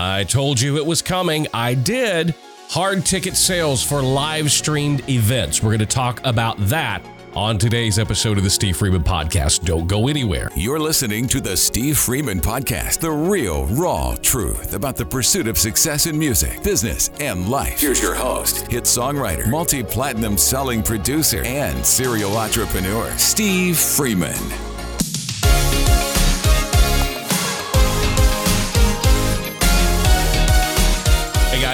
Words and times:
I 0.00 0.22
told 0.22 0.60
you 0.60 0.76
it 0.76 0.86
was 0.86 1.02
coming. 1.02 1.48
I 1.52 1.74
did. 1.74 2.32
Hard 2.68 3.04
ticket 3.04 3.36
sales 3.36 3.82
for 3.82 4.00
live 4.00 4.52
streamed 4.52 5.02
events. 5.08 5.60
We're 5.60 5.70
going 5.70 5.80
to 5.80 5.86
talk 5.86 6.20
about 6.24 6.56
that 6.68 7.04
on 7.34 7.58
today's 7.58 7.98
episode 7.98 8.38
of 8.38 8.44
the 8.44 8.50
Steve 8.50 8.76
Freeman 8.76 9.02
Podcast. 9.02 9.64
Don't 9.64 9.88
go 9.88 10.06
anywhere. 10.06 10.50
You're 10.54 10.78
listening 10.78 11.26
to 11.26 11.40
the 11.40 11.56
Steve 11.56 11.98
Freeman 11.98 12.40
Podcast, 12.40 13.00
the 13.00 13.10
real, 13.10 13.66
raw 13.66 14.14
truth 14.22 14.72
about 14.72 14.94
the 14.94 15.04
pursuit 15.04 15.48
of 15.48 15.58
success 15.58 16.06
in 16.06 16.16
music, 16.16 16.62
business, 16.62 17.10
and 17.18 17.48
life. 17.48 17.80
Here's 17.80 18.00
your 18.00 18.14
host, 18.14 18.70
hit 18.70 18.84
songwriter, 18.84 19.48
multi 19.48 19.82
platinum 19.82 20.38
selling 20.38 20.80
producer, 20.80 21.42
and 21.42 21.84
serial 21.84 22.36
entrepreneur, 22.36 23.10
Steve 23.16 23.76
Freeman. 23.76 24.67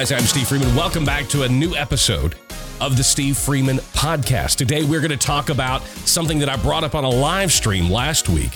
Guys, 0.05 0.21
I'm 0.21 0.27
Steve 0.27 0.47
Freeman. 0.47 0.75
Welcome 0.75 1.03
back 1.03 1.27
to 1.29 1.43
a 1.43 1.49
new 1.49 1.75
episode 1.75 2.35
of 2.79 2.95
the 2.95 3.03
Steve 3.03 3.35
Freeman 3.35 3.77
podcast. 3.77 4.57
Today, 4.57 4.83
we're 4.83 4.99
going 4.99 5.09
to 5.09 5.17
talk 5.17 5.49
about 5.49 5.81
something 6.05 6.37
that 6.37 6.49
I 6.49 6.57
brought 6.57 6.83
up 6.83 6.93
on 6.93 7.03
a 7.03 7.09
live 7.09 7.51
stream 7.51 7.89
last 7.89 8.29
week, 8.29 8.53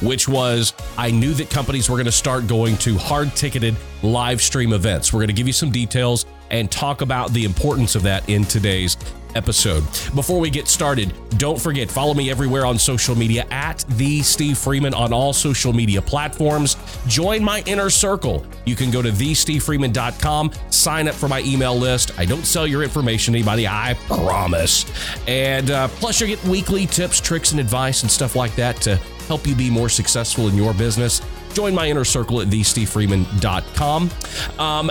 which 0.00 0.26
was 0.26 0.72
I 0.96 1.12
knew 1.12 1.34
that 1.34 1.50
companies 1.50 1.88
were 1.88 1.94
going 1.94 2.06
to 2.06 2.12
start 2.12 2.48
going 2.48 2.76
to 2.78 2.98
hard 2.98 3.36
ticketed 3.36 3.76
live 4.02 4.40
stream 4.42 4.72
events. 4.72 5.12
We're 5.12 5.20
going 5.20 5.28
to 5.28 5.34
give 5.34 5.46
you 5.46 5.52
some 5.52 5.70
details 5.70 6.26
and 6.50 6.70
talk 6.70 7.00
about 7.00 7.32
the 7.32 7.44
importance 7.44 7.94
of 7.94 8.02
that 8.02 8.28
in 8.28 8.44
today's 8.44 8.96
episode. 9.34 9.82
Before 10.14 10.40
we 10.40 10.50
get 10.50 10.68
started, 10.68 11.12
don't 11.38 11.60
forget, 11.60 11.90
follow 11.90 12.14
me 12.14 12.30
everywhere 12.30 12.66
on 12.66 12.78
social 12.78 13.14
media 13.16 13.46
at 13.50 13.84
the 13.90 14.22
Steve 14.22 14.58
Freeman 14.58 14.94
on 14.94 15.12
all 15.12 15.32
social 15.32 15.72
media 15.72 16.02
platforms. 16.02 16.76
Join 17.06 17.42
my 17.42 17.62
inner 17.66 17.90
circle. 17.90 18.44
You 18.64 18.74
can 18.76 18.90
go 18.90 19.02
to 19.02 19.10
thestevefreeman.com, 19.10 20.52
sign 20.70 21.08
up 21.08 21.14
for 21.14 21.28
my 21.28 21.40
email 21.42 21.76
list. 21.76 22.18
I 22.18 22.24
don't 22.24 22.44
sell 22.44 22.66
your 22.66 22.82
information 22.82 23.32
to 23.32 23.38
anybody, 23.38 23.66
I 23.66 23.96
promise. 24.06 24.86
And 25.26 25.70
uh, 25.70 25.88
plus, 25.88 26.20
you 26.20 26.26
get 26.26 26.42
weekly 26.44 26.86
tips, 26.86 27.20
tricks, 27.20 27.52
and 27.52 27.60
advice 27.60 28.02
and 28.02 28.10
stuff 28.10 28.34
like 28.34 28.54
that 28.56 28.76
to 28.82 28.96
help 29.26 29.46
you 29.46 29.54
be 29.54 29.70
more 29.70 29.88
successful 29.88 30.48
in 30.48 30.56
your 30.56 30.74
business. 30.74 31.20
Join 31.54 31.74
my 31.74 31.88
inner 31.88 32.04
circle 32.04 32.40
at 32.40 32.48
thestevefreeman.com. 32.48 34.10
Um, 34.58 34.90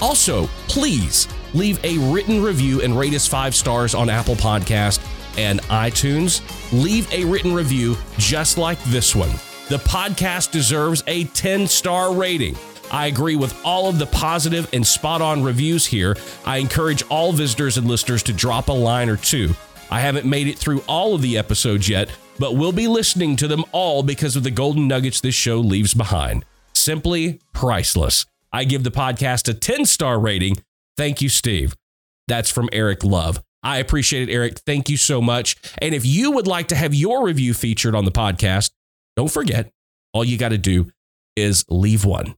also, 0.00 0.46
please 0.68 1.28
leave 1.54 1.82
a 1.84 1.98
written 2.12 2.42
review 2.42 2.82
and 2.82 2.98
rate 2.98 3.14
us 3.14 3.26
five 3.26 3.54
stars 3.54 3.94
on 3.94 4.10
Apple 4.10 4.36
Podcast 4.36 5.00
and 5.38 5.60
iTunes. 5.62 6.42
Leave 6.72 7.10
a 7.12 7.24
written 7.24 7.54
review 7.54 7.96
just 8.18 8.58
like 8.58 8.82
this 8.84 9.14
one. 9.14 9.30
The 9.68 9.78
podcast 9.78 10.50
deserves 10.50 11.02
a 11.06 11.24
10 11.24 11.66
star 11.66 12.14
rating. 12.14 12.56
I 12.90 13.06
agree 13.06 13.36
with 13.36 13.54
all 13.64 13.88
of 13.88 13.98
the 13.98 14.06
positive 14.06 14.68
and 14.72 14.86
spot 14.86 15.20
on 15.20 15.42
reviews 15.42 15.84
here. 15.84 16.16
I 16.46 16.56
encourage 16.56 17.02
all 17.10 17.32
visitors 17.32 17.76
and 17.76 17.86
listeners 17.86 18.22
to 18.24 18.32
drop 18.32 18.68
a 18.68 18.72
line 18.72 19.10
or 19.10 19.16
two. 19.16 19.54
I 19.90 20.00
haven't 20.00 20.26
made 20.26 20.48
it 20.48 20.58
through 20.58 20.82
all 20.86 21.14
of 21.14 21.22
the 21.22 21.36
episodes 21.36 21.88
yet, 21.88 22.10
but 22.38 22.56
we'll 22.56 22.72
be 22.72 22.88
listening 22.88 23.36
to 23.36 23.48
them 23.48 23.64
all 23.72 24.02
because 24.02 24.36
of 24.36 24.42
the 24.42 24.50
golden 24.50 24.88
nuggets 24.88 25.20
this 25.20 25.34
show 25.34 25.58
leaves 25.58 25.94
behind. 25.94 26.44
Simply 26.72 27.40
priceless. 27.52 28.26
I 28.52 28.64
give 28.64 28.84
the 28.84 28.90
podcast 28.90 29.48
a 29.48 29.54
10 29.54 29.84
star 29.86 30.18
rating. 30.18 30.56
Thank 30.96 31.22
you, 31.22 31.28
Steve. 31.28 31.76
That's 32.26 32.50
from 32.50 32.68
Eric 32.72 33.04
Love. 33.04 33.42
I 33.62 33.78
appreciate 33.78 34.28
it, 34.28 34.32
Eric. 34.32 34.58
Thank 34.60 34.88
you 34.88 34.96
so 34.96 35.20
much. 35.20 35.56
And 35.78 35.94
if 35.94 36.06
you 36.06 36.30
would 36.32 36.46
like 36.46 36.68
to 36.68 36.76
have 36.76 36.94
your 36.94 37.24
review 37.24 37.54
featured 37.54 37.94
on 37.94 38.04
the 38.04 38.10
podcast, 38.10 38.70
don't 39.16 39.30
forget, 39.30 39.70
all 40.12 40.24
you 40.24 40.38
got 40.38 40.50
to 40.50 40.58
do 40.58 40.90
is 41.36 41.64
leave 41.68 42.04
one. 42.04 42.36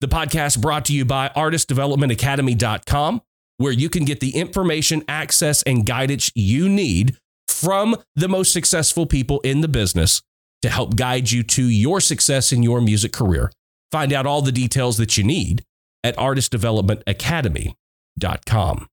The 0.00 0.08
podcast 0.08 0.60
brought 0.60 0.86
to 0.86 0.94
you 0.94 1.04
by 1.04 1.30
artistdevelopmentacademy.com, 1.36 3.22
where 3.58 3.72
you 3.72 3.90
can 3.90 4.04
get 4.04 4.20
the 4.20 4.36
information, 4.36 5.02
access, 5.08 5.62
and 5.64 5.84
guidance 5.84 6.30
you 6.34 6.68
need 6.68 7.16
from 7.48 7.96
the 8.16 8.28
most 8.28 8.52
successful 8.52 9.06
people 9.06 9.40
in 9.40 9.60
the 9.60 9.68
business 9.68 10.22
to 10.62 10.70
help 10.70 10.96
guide 10.96 11.30
you 11.30 11.42
to 11.42 11.64
your 11.64 12.00
success 12.00 12.52
in 12.52 12.62
your 12.62 12.80
music 12.80 13.12
career. 13.12 13.50
Find 13.92 14.12
out 14.12 14.26
all 14.26 14.42
the 14.42 14.52
details 14.52 14.98
that 14.98 15.16
you 15.16 15.24
need 15.24 15.64
at 16.04 16.16
artistdevelopmentacademy.com. 16.16 18.88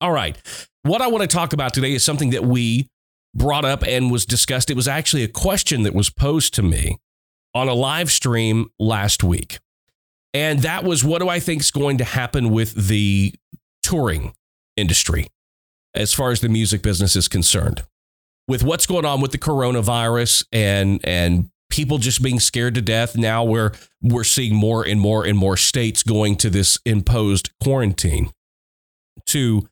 All 0.00 0.12
right. 0.12 0.36
What 0.82 1.00
I 1.00 1.06
want 1.06 1.22
to 1.22 1.28
talk 1.28 1.52
about 1.52 1.74
today 1.74 1.94
is 1.94 2.04
something 2.04 2.30
that 2.30 2.44
we 2.44 2.88
brought 3.34 3.64
up 3.64 3.82
and 3.82 4.10
was 4.10 4.26
discussed. 4.26 4.70
It 4.70 4.76
was 4.76 4.88
actually 4.88 5.22
a 5.22 5.28
question 5.28 5.82
that 5.82 5.94
was 5.94 6.10
posed 6.10 6.54
to 6.54 6.62
me 6.62 6.98
on 7.54 7.68
a 7.68 7.74
live 7.74 8.10
stream 8.10 8.70
last 8.78 9.24
week. 9.24 9.58
And 10.34 10.60
that 10.60 10.84
was 10.84 11.02
what 11.02 11.20
do 11.20 11.28
I 11.28 11.40
think 11.40 11.62
is 11.62 11.70
going 11.70 11.98
to 11.98 12.04
happen 12.04 12.50
with 12.50 12.88
the 12.88 13.34
touring 13.82 14.34
industry 14.76 15.28
as 15.94 16.12
far 16.12 16.30
as 16.30 16.40
the 16.40 16.48
music 16.48 16.82
business 16.82 17.16
is 17.16 17.28
concerned? 17.28 17.84
With 18.46 18.62
what's 18.62 18.86
going 18.86 19.04
on 19.04 19.20
with 19.20 19.32
the 19.32 19.38
coronavirus 19.38 20.44
and 20.52 21.00
and 21.02 21.50
people 21.76 21.98
just 21.98 22.22
being 22.22 22.40
scared 22.40 22.74
to 22.74 22.80
death. 22.80 23.16
Now 23.16 23.44
we're 23.44 23.72
we're 24.00 24.24
seeing 24.24 24.54
more 24.54 24.82
and 24.82 24.98
more 24.98 25.26
and 25.26 25.36
more 25.36 25.58
states 25.58 26.02
going 26.02 26.36
to 26.36 26.48
this 26.48 26.78
imposed 26.86 27.50
quarantine 27.62 28.30
to 29.26 29.68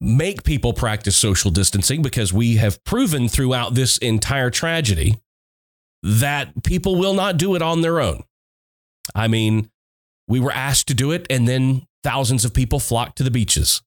make 0.00 0.44
people 0.44 0.72
practice 0.72 1.16
social 1.16 1.50
distancing 1.50 2.00
because 2.00 2.32
we 2.32 2.56
have 2.56 2.82
proven 2.84 3.28
throughout 3.28 3.74
this 3.74 3.98
entire 3.98 4.48
tragedy 4.48 5.18
that 6.02 6.62
people 6.64 6.96
will 6.96 7.12
not 7.12 7.36
do 7.36 7.54
it 7.54 7.60
on 7.60 7.82
their 7.82 8.00
own. 8.00 8.22
I 9.14 9.28
mean, 9.28 9.70
we 10.26 10.40
were 10.40 10.52
asked 10.52 10.88
to 10.88 10.94
do 10.94 11.12
it 11.12 11.26
and 11.28 11.46
then 11.46 11.82
thousands 12.02 12.46
of 12.46 12.54
people 12.54 12.80
flocked 12.80 13.18
to 13.18 13.24
the 13.24 13.30
beaches. 13.30 13.82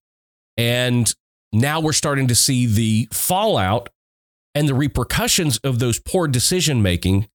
And 0.56 1.12
now 1.52 1.80
we're 1.80 1.94
starting 1.94 2.28
to 2.28 2.36
see 2.36 2.68
the 2.68 3.08
fallout 3.12 3.90
and 4.56 4.68
the 4.68 4.74
repercussions 4.74 5.58
of 5.60 5.80
those 5.80 6.00
poor 6.00 6.28
decision 6.28 6.82
making 6.82 7.28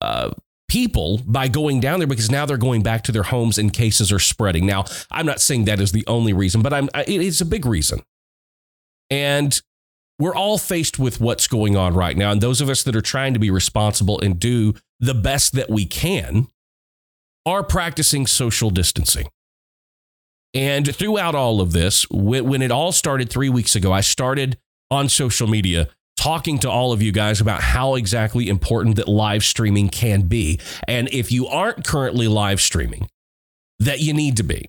uh, 0.00 0.30
people 0.68 1.20
by 1.26 1.48
going 1.48 1.80
down 1.80 1.98
there 2.00 2.06
because 2.06 2.30
now 2.30 2.46
they're 2.46 2.56
going 2.56 2.82
back 2.82 3.02
to 3.04 3.12
their 3.12 3.24
homes 3.24 3.58
and 3.58 3.72
cases 3.72 4.10
are 4.10 4.18
spreading. 4.18 4.64
Now, 4.64 4.84
I'm 5.10 5.26
not 5.26 5.40
saying 5.40 5.66
that 5.66 5.80
is 5.80 5.92
the 5.92 6.06
only 6.06 6.32
reason, 6.32 6.62
but 6.62 6.72
I'm, 6.72 6.88
it 6.94 7.08
is 7.08 7.40
a 7.40 7.44
big 7.44 7.66
reason. 7.66 8.00
And 9.10 9.60
we're 10.18 10.34
all 10.34 10.56
faced 10.56 10.98
with 10.98 11.20
what's 11.20 11.46
going 11.46 11.76
on 11.76 11.94
right 11.94 12.16
now. 12.16 12.30
And 12.30 12.40
those 12.40 12.60
of 12.60 12.68
us 12.68 12.82
that 12.84 12.96
are 12.96 13.02
trying 13.02 13.34
to 13.34 13.40
be 13.40 13.50
responsible 13.50 14.20
and 14.20 14.38
do 14.38 14.74
the 15.00 15.14
best 15.14 15.52
that 15.54 15.68
we 15.68 15.84
can 15.84 16.46
are 17.44 17.62
practicing 17.62 18.26
social 18.26 18.70
distancing. 18.70 19.28
And 20.54 20.94
throughout 20.94 21.34
all 21.34 21.60
of 21.60 21.72
this, 21.72 22.06
when, 22.10 22.62
it 22.62 22.70
all 22.70 22.92
started 22.92 23.30
three 23.30 23.48
weeks 23.48 23.74
ago, 23.74 23.92
I 23.92 24.00
started 24.00 24.58
on 24.90 25.08
social 25.08 25.48
media 25.48 25.88
talking 26.22 26.56
to 26.56 26.70
all 26.70 26.92
of 26.92 27.02
you 27.02 27.10
guys 27.10 27.40
about 27.40 27.60
how 27.60 27.96
exactly 27.96 28.48
important 28.48 28.94
that 28.94 29.08
live 29.08 29.42
streaming 29.42 29.88
can 29.88 30.22
be. 30.22 30.60
And 30.86 31.08
if 31.12 31.32
you 31.32 31.48
aren't 31.48 31.84
currently 31.84 32.28
live 32.28 32.60
streaming, 32.60 33.08
that 33.80 33.98
you 33.98 34.14
need 34.14 34.36
to 34.36 34.44
be. 34.44 34.68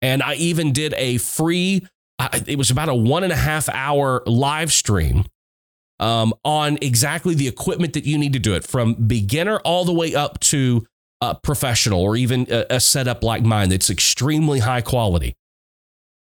And 0.00 0.22
I 0.22 0.34
even 0.34 0.72
did 0.72 0.94
a 0.96 1.18
free, 1.18 1.84
it 2.46 2.56
was 2.56 2.70
about 2.70 2.88
a 2.88 2.94
one 2.94 3.24
and 3.24 3.32
a 3.32 3.36
half 3.36 3.68
hour 3.70 4.22
live 4.26 4.72
stream 4.72 5.24
um, 5.98 6.32
on 6.44 6.78
exactly 6.80 7.34
the 7.34 7.48
equipment 7.48 7.94
that 7.94 8.04
you 8.04 8.16
need 8.16 8.32
to 8.34 8.38
do 8.38 8.54
it 8.54 8.62
from 8.62 8.94
beginner 8.94 9.58
all 9.64 9.84
the 9.84 9.92
way 9.92 10.14
up 10.14 10.38
to 10.40 10.86
uh, 11.20 11.34
professional 11.34 12.02
or 12.02 12.14
even 12.14 12.46
a, 12.48 12.66
a 12.70 12.80
setup 12.80 13.24
like 13.24 13.42
mine 13.42 13.68
that's 13.68 13.90
extremely 13.90 14.60
high 14.60 14.80
quality. 14.80 15.34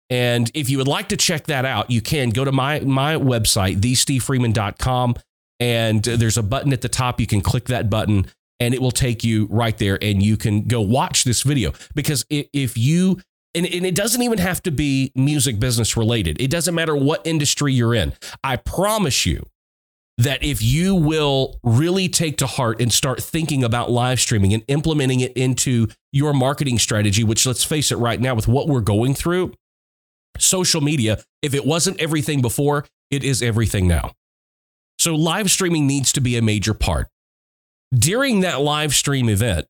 And 0.10 0.50
if 0.54 0.70
you 0.70 0.78
would 0.78 0.88
like 0.88 1.10
to 1.10 1.18
check 1.18 1.48
that 1.48 1.66
out, 1.66 1.92
you 1.92 2.02
can 2.02 2.30
go 2.30 2.46
to 2.46 2.52
my 2.52 2.80
my 2.82 3.16
website, 3.16 3.82
thestevefreeman.com, 3.82 5.16
and 5.60 6.04
there's 6.04 6.38
a 6.38 6.44
button 6.44 6.72
at 6.74 6.82
the 6.82 6.90
top. 6.90 7.20
You 7.20 7.28
can 7.28 7.42
click 7.42 7.66
that 7.66 7.90
button 7.90 8.28
and 8.60 8.74
it 8.74 8.82
will 8.82 8.92
take 8.92 9.24
you 9.24 9.48
right 9.50 9.78
there 9.78 10.00
and 10.02 10.24
you 10.24 10.38
can 10.38 10.64
go 10.64 10.82
watch 10.82 11.24
this 11.24 11.44
video. 11.44 11.74
Because 11.94 12.26
if 12.30 12.78
you 12.78 13.20
and, 13.56 13.66
and 13.66 13.86
it 13.86 13.96
doesn't 13.96 14.22
even 14.22 14.38
have 14.38 14.62
to 14.64 14.72
be 14.72 15.12
music 15.16 15.60
business 15.60 15.98
related. 15.98 16.40
It 16.40 16.52
doesn't 16.52 16.76
matter 16.76 16.96
what 16.96 17.26
industry 17.26 17.74
you're 17.74 17.96
in. 17.96 18.14
I 18.44 18.58
promise 18.58 19.26
you 19.26 19.48
that 20.20 20.44
if 20.44 20.62
you 20.62 20.96
will 20.96 21.60
really 21.64 22.08
take 22.08 22.38
to 22.38 22.48
heart 22.48 22.82
and 22.82 22.92
start 22.92 23.22
thinking 23.22 23.64
about 23.64 23.90
live 23.90 24.20
streaming 24.20 24.54
and 24.54 24.64
implementing 24.68 25.22
it 25.22 25.34
into 25.34 25.88
your 26.12 26.34
marketing 26.34 26.78
strategy, 26.78 27.24
which 27.24 27.46
let's 27.46 27.64
face 27.64 27.92
it 27.92 27.98
right 27.98 28.20
now 28.20 28.36
with 28.36 28.48
what 28.48 28.68
we're 28.68 28.82
going 28.82 29.14
through, 29.16 29.54
social 30.40 30.82
media, 30.82 31.24
if 31.42 31.54
it 31.54 31.66
wasn't 31.66 32.02
everything 32.02 32.42
before, 32.42 32.86
it 33.12 33.24
is 33.24 33.42
everything 33.42 33.88
now. 33.88 34.14
So 35.00 35.16
live 35.16 35.52
streaming 35.52 35.88
needs 35.88 36.12
to 36.14 36.22
be 36.22 36.38
a 36.38 36.42
major 36.42 36.74
part. 36.74 37.08
During 37.94 38.42
that 38.42 38.62
live 38.62 38.94
stream 38.94 39.30
event, 39.30 39.68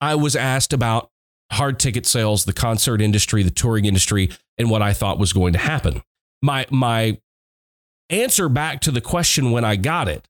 I 0.00 0.14
was 0.14 0.34
asked 0.34 0.72
about 0.72 1.10
hard 1.52 1.78
ticket 1.78 2.06
sales, 2.06 2.44
the 2.44 2.52
concert 2.52 3.00
industry, 3.00 3.42
the 3.42 3.50
touring 3.50 3.84
industry, 3.84 4.30
and 4.58 4.70
what 4.70 4.82
I 4.82 4.92
thought 4.92 5.18
was 5.18 5.32
going 5.32 5.52
to 5.52 5.58
happen. 5.58 6.02
My 6.42 6.66
my 6.70 7.18
answer 8.10 8.48
back 8.48 8.80
to 8.82 8.90
the 8.90 9.00
question 9.00 9.50
when 9.50 9.64
I 9.64 9.76
got 9.76 10.08
it 10.08 10.26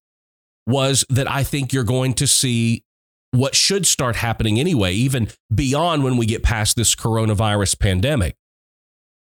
was 0.67 1.05
that 1.09 1.31
I 1.31 1.43
think 1.43 1.73
you're 1.73 1.85
going 1.85 2.15
to 2.15 2.27
see 2.27 2.85
what 3.31 3.55
should 3.55 3.87
start 3.87 4.17
happening 4.17 4.59
anyway, 4.59 4.95
even 4.95 5.29
beyond 5.55 6.05
when 6.05 6.17
we 6.17 6.27
get 6.27 6.43
past 6.43 6.77
this 6.77 6.95
coronavirus 6.95 7.79
pandemic, 7.79 8.37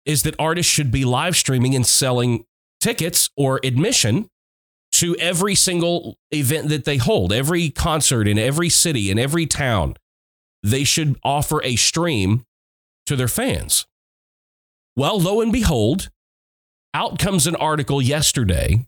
is 0.06 0.24
that 0.24 0.36
artists 0.38 0.72
should 0.72 0.92
be 0.92 1.06
live 1.06 1.36
streaming 1.36 1.75
and 1.75 1.86
selling 1.86 2.46
tickets 2.80 3.30
or 3.36 3.60
admission 3.63 4.30
to 4.92 5.16
every 5.18 5.56
single 5.56 6.18
event 6.31 6.69
that 6.69 6.86
they 6.86 6.98
hold, 6.98 7.34
every 7.34 7.69
concert 7.69 8.28
in 8.28 8.38
every 8.38 8.69
city, 8.69 9.12
in 9.12 9.19
every 9.19 9.46
town. 9.46 9.96
They 10.63 10.84
should 10.84 11.18
offer 11.24 11.62
a 11.63 11.75
stream 11.75 12.46
to 13.06 13.16
their 13.16 13.28
fans. 13.28 13.86
Well, 14.96 15.19
lo 15.19 15.42
and 15.42 15.52
behold, 15.52 16.10
out 16.94 17.19
comes 17.19 17.46
an 17.46 17.56
article 17.58 18.01
yesterday 18.01 18.88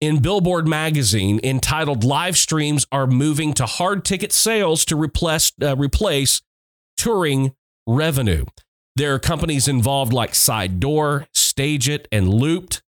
in 0.00 0.22
Billboard 0.22 0.66
magazine 0.66 1.38
entitled 1.44 2.02
Live 2.02 2.38
Streams 2.38 2.86
Are 2.90 3.06
Moving 3.06 3.52
to 3.54 3.66
Hard 3.66 4.04
Ticket 4.04 4.32
Sales 4.32 4.84
to 4.86 4.96
Replace, 4.96 5.52
uh, 5.62 5.76
replace 5.76 6.40
Touring 6.96 7.52
Revenue. 7.86 8.46
There 8.96 9.14
are 9.14 9.18
companies 9.18 9.68
involved 9.68 10.12
like 10.12 10.34
Side 10.34 10.80
Door, 10.80 11.26
Stage 11.32 11.88
It, 11.88 12.08
and 12.10 12.32
Looped. 12.32 12.82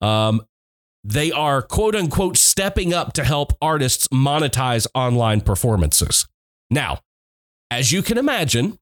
Um, 0.00 0.42
they 1.04 1.32
are 1.32 1.62
quote 1.62 1.94
unquote 1.94 2.36
stepping 2.36 2.92
up 2.92 3.12
to 3.14 3.24
help 3.24 3.52
artists 3.62 4.08
monetize 4.08 4.86
online 4.94 5.40
performances. 5.40 6.26
Now, 6.70 7.00
as 7.70 7.92
you 7.92 8.02
can 8.02 8.18
imagine, 8.18 8.78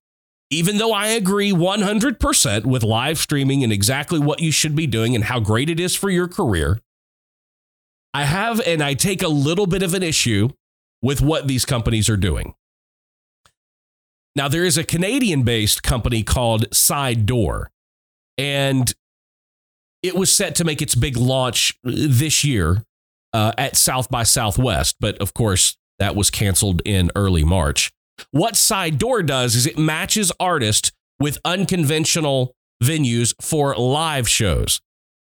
even 0.50 0.78
though 0.78 0.92
I 0.92 1.08
agree 1.08 1.52
100% 1.52 2.66
with 2.66 2.82
live 2.82 3.18
streaming 3.18 3.64
and 3.64 3.72
exactly 3.72 4.18
what 4.18 4.40
you 4.40 4.52
should 4.52 4.76
be 4.76 4.86
doing 4.86 5.14
and 5.14 5.24
how 5.24 5.40
great 5.40 5.68
it 5.68 5.80
is 5.80 5.94
for 5.96 6.08
your 6.08 6.28
career, 6.28 6.80
I 8.14 8.24
have 8.24 8.60
and 8.60 8.82
I 8.82 8.94
take 8.94 9.22
a 9.22 9.28
little 9.28 9.66
bit 9.66 9.82
of 9.82 9.92
an 9.92 10.02
issue 10.02 10.50
with 11.02 11.20
what 11.20 11.48
these 11.48 11.64
companies 11.64 12.08
are 12.08 12.16
doing. 12.16 12.54
Now, 14.36 14.48
there 14.48 14.64
is 14.64 14.76
a 14.76 14.84
Canadian 14.84 15.42
based 15.42 15.82
company 15.82 16.22
called 16.22 16.72
Side 16.72 17.24
Door, 17.24 17.70
and 18.36 18.94
it 20.02 20.14
was 20.14 20.30
set 20.30 20.54
to 20.56 20.64
make 20.64 20.82
its 20.82 20.94
big 20.94 21.16
launch 21.16 21.78
this 21.82 22.44
year 22.44 22.84
uh, 23.32 23.52
at 23.56 23.76
South 23.76 24.10
by 24.10 24.24
Southwest, 24.24 24.96
but 25.00 25.16
of 25.18 25.32
course, 25.32 25.78
that 25.98 26.14
was 26.14 26.30
canceled 26.30 26.82
in 26.84 27.10
early 27.16 27.44
March. 27.44 27.90
What 28.30 28.56
Side 28.56 28.98
Door 28.98 29.24
does 29.24 29.54
is 29.54 29.66
it 29.66 29.78
matches 29.78 30.30
artists 30.38 30.92
with 31.18 31.38
unconventional 31.44 32.54
venues 32.84 33.34
for 33.40 33.74
live 33.74 34.28
shows. 34.28 34.82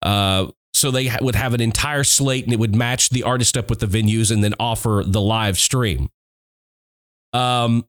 Uh, 0.03 0.49
so 0.75 0.91
they 0.91 1.11
would 1.21 1.37
have 1.37 1.55
an 1.55 1.61
entire 1.61 2.05
slate 2.05 2.45
and 2.45 2.53
it 2.53 2.59
would 2.59 2.75
match 2.75 3.11
the 3.11 3.23
artist 3.23 3.57
up 3.57 3.71
with 3.71 3.79
the 3.79 3.87
venues 3.87 4.33
and 4.33 4.43
then 4.43 4.55
offer 4.59 5.03
the 5.07 5.21
live 5.21 5.59
stream. 5.59 6.11
Um, 7.33 7.87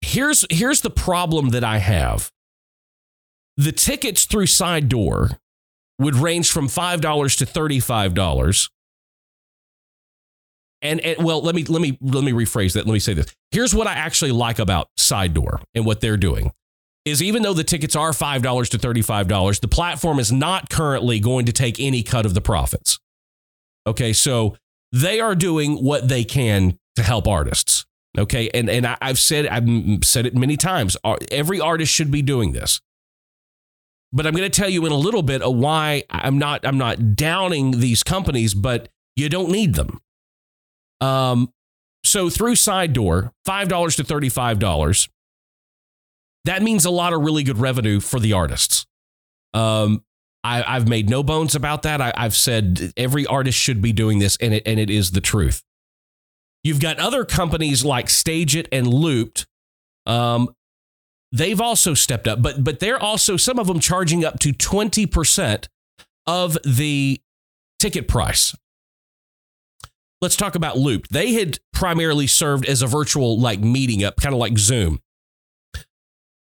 here's 0.00 0.44
here's 0.50 0.80
the 0.80 0.90
problem 0.90 1.50
that 1.50 1.64
I 1.64 1.78
have. 1.78 2.30
The 3.56 3.72
tickets 3.72 4.24
through 4.24 4.46
Side 4.46 4.88
Door 4.88 5.38
would 5.98 6.16
range 6.16 6.50
from 6.50 6.68
five 6.68 7.00
dollars 7.00 7.36
to 7.36 7.46
thirty 7.46 7.80
five 7.80 8.14
dollars 8.14 8.70
and, 10.82 11.00
and 11.00 11.24
well, 11.24 11.40
let 11.40 11.54
me 11.54 11.64
let 11.64 11.80
me 11.80 11.98
let 12.00 12.22
me 12.24 12.32
rephrase 12.32 12.74
that. 12.74 12.86
Let 12.86 12.92
me 12.92 12.98
say 12.98 13.14
this. 13.14 13.26
Here's 13.50 13.74
what 13.74 13.86
I 13.86 13.94
actually 13.94 14.32
like 14.32 14.58
about 14.58 14.88
Side 14.96 15.34
Door 15.34 15.62
and 15.74 15.84
what 15.86 16.00
they're 16.00 16.16
doing 16.16 16.52
is 17.04 17.22
even 17.22 17.42
though 17.42 17.54
the 17.54 17.64
tickets 17.64 17.94
are 17.94 18.10
$5 18.10 18.68
to 18.70 18.78
$35, 18.78 19.60
the 19.60 19.68
platform 19.68 20.18
is 20.18 20.32
not 20.32 20.68
currently 20.68 21.20
going 21.20 21.46
to 21.46 21.52
take 21.52 21.78
any 21.78 22.02
cut 22.02 22.26
of 22.26 22.34
the 22.34 22.40
profits. 22.40 22.98
Okay, 23.86 24.12
so 24.12 24.56
they 24.90 25.20
are 25.20 25.36
doing 25.36 25.76
what 25.76 26.08
they 26.08 26.24
can 26.24 26.76
to 26.96 27.04
help 27.04 27.28
artists. 27.28 27.85
Okay, 28.18 28.48
and 28.54 28.70
and 28.70 28.86
I, 28.86 28.96
have 29.02 29.18
said 29.18 29.46
I've 29.46 29.68
said 30.04 30.26
it 30.26 30.34
many 30.34 30.56
times. 30.56 30.96
Every 31.30 31.60
artist 31.60 31.92
should 31.92 32.10
be 32.10 32.22
doing 32.22 32.52
this. 32.52 32.80
But 34.12 34.26
I'm 34.26 34.34
going 34.34 34.50
to 34.50 34.60
tell 34.60 34.68
you 34.70 34.86
in 34.86 34.92
a 34.92 34.96
little 34.96 35.22
bit 35.22 35.42
why 35.44 36.04
I'm 36.08 36.38
not 36.38 36.64
I'm 36.66 36.78
not 36.78 37.16
downing 37.16 37.80
these 37.80 38.02
companies, 38.02 38.54
but 38.54 38.88
you 39.16 39.28
don't 39.28 39.50
need 39.50 39.74
them. 39.74 40.00
Um, 41.00 41.52
so 42.04 42.30
through 42.30 42.54
side 42.56 42.92
door, 42.92 43.32
$5 43.46 43.96
to 43.96 44.04
$35. 44.04 45.08
That 46.44 46.62
means 46.62 46.84
a 46.84 46.90
lot 46.90 47.12
of 47.12 47.22
really 47.22 47.42
good 47.42 47.58
revenue 47.58 47.98
for 47.98 48.20
the 48.20 48.32
artists. 48.32 48.86
Um, 49.52 50.04
I, 50.44 50.60
have 50.60 50.88
made 50.88 51.10
no 51.10 51.24
bones 51.24 51.56
about 51.56 51.82
that. 51.82 52.00
I, 52.00 52.12
have 52.16 52.36
said 52.36 52.92
every 52.96 53.26
artist 53.26 53.58
should 53.58 53.82
be 53.82 53.92
doing 53.92 54.20
this, 54.20 54.36
and 54.40 54.54
it, 54.54 54.62
and 54.64 54.78
it 54.78 54.88
is 54.88 55.10
the 55.10 55.20
truth. 55.20 55.62
You've 56.66 56.80
got 56.80 56.98
other 56.98 57.24
companies 57.24 57.84
like 57.84 58.10
Stage 58.10 58.56
It 58.56 58.68
and 58.72 58.86
Looped. 58.86 59.46
Um, 60.04 60.50
they've 61.32 61.60
also 61.60 61.94
stepped 61.94 62.28
up, 62.28 62.42
but 62.42 62.62
but 62.62 62.80
they're 62.80 63.02
also 63.02 63.36
some 63.36 63.58
of 63.58 63.66
them 63.66 63.80
charging 63.80 64.24
up 64.24 64.38
to 64.40 64.52
twenty 64.52 65.06
percent 65.06 65.68
of 66.26 66.58
the 66.64 67.20
ticket 67.78 68.08
price 68.08 68.54
let's 70.20 70.36
talk 70.36 70.54
about 70.54 70.78
Looped. 70.78 71.12
They 71.12 71.34
had 71.34 71.58
primarily 71.72 72.26
served 72.26 72.66
as 72.66 72.82
a 72.82 72.86
virtual 72.86 73.38
like 73.38 73.60
meeting 73.60 74.04
up, 74.04 74.16
kind 74.16 74.34
of 74.34 74.38
like 74.38 74.58
Zoom. 74.58 75.00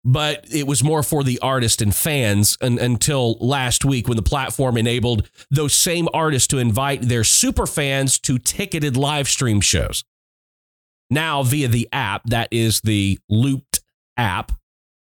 But 0.03 0.45
it 0.51 0.67
was 0.67 0.83
more 0.83 1.01
for 1.01 1.23
the 1.23 1.39
artist 1.39 1.81
and 1.81 1.93
fans 1.93 2.57
un- 2.61 2.77
until 2.77 3.33
last 3.39 3.83
week 3.83 4.07
when 4.07 4.17
the 4.17 4.23
platform 4.23 4.77
enabled 4.77 5.29
those 5.49 5.73
same 5.73 6.07
artists 6.13 6.47
to 6.49 6.59
invite 6.59 7.03
their 7.03 7.23
super 7.23 7.65
fans 7.65 8.19
to 8.19 8.37
ticketed 8.37 8.97
live 8.97 9.27
stream 9.27 9.61
shows. 9.61 10.03
Now, 11.09 11.43
via 11.43 11.67
the 11.67 11.87
app, 11.91 12.23
that 12.25 12.47
is 12.51 12.81
the 12.81 13.19
Looped 13.29 13.81
app, 14.17 14.51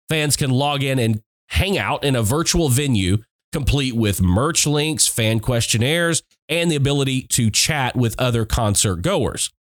fans 0.10 0.36
can 0.36 0.50
log 0.50 0.84
in 0.84 1.00
and 1.00 1.22
hang 1.50 1.78
out 1.78 2.04
in 2.04 2.16
a 2.16 2.24
virtual 2.24 2.70
venue 2.70 3.20
complete 3.54 3.96
with 3.96 4.22
merch 4.22 4.66
links, 4.68 5.08
fan 5.08 5.40
questionnaires, 5.40 6.24
and 6.50 6.70
the 6.70 6.76
ability 6.76 7.22
to 7.22 7.50
chat 7.50 7.96
with 7.96 8.20
other 8.20 8.46
concert 8.46 9.02
goers. 9.02 9.52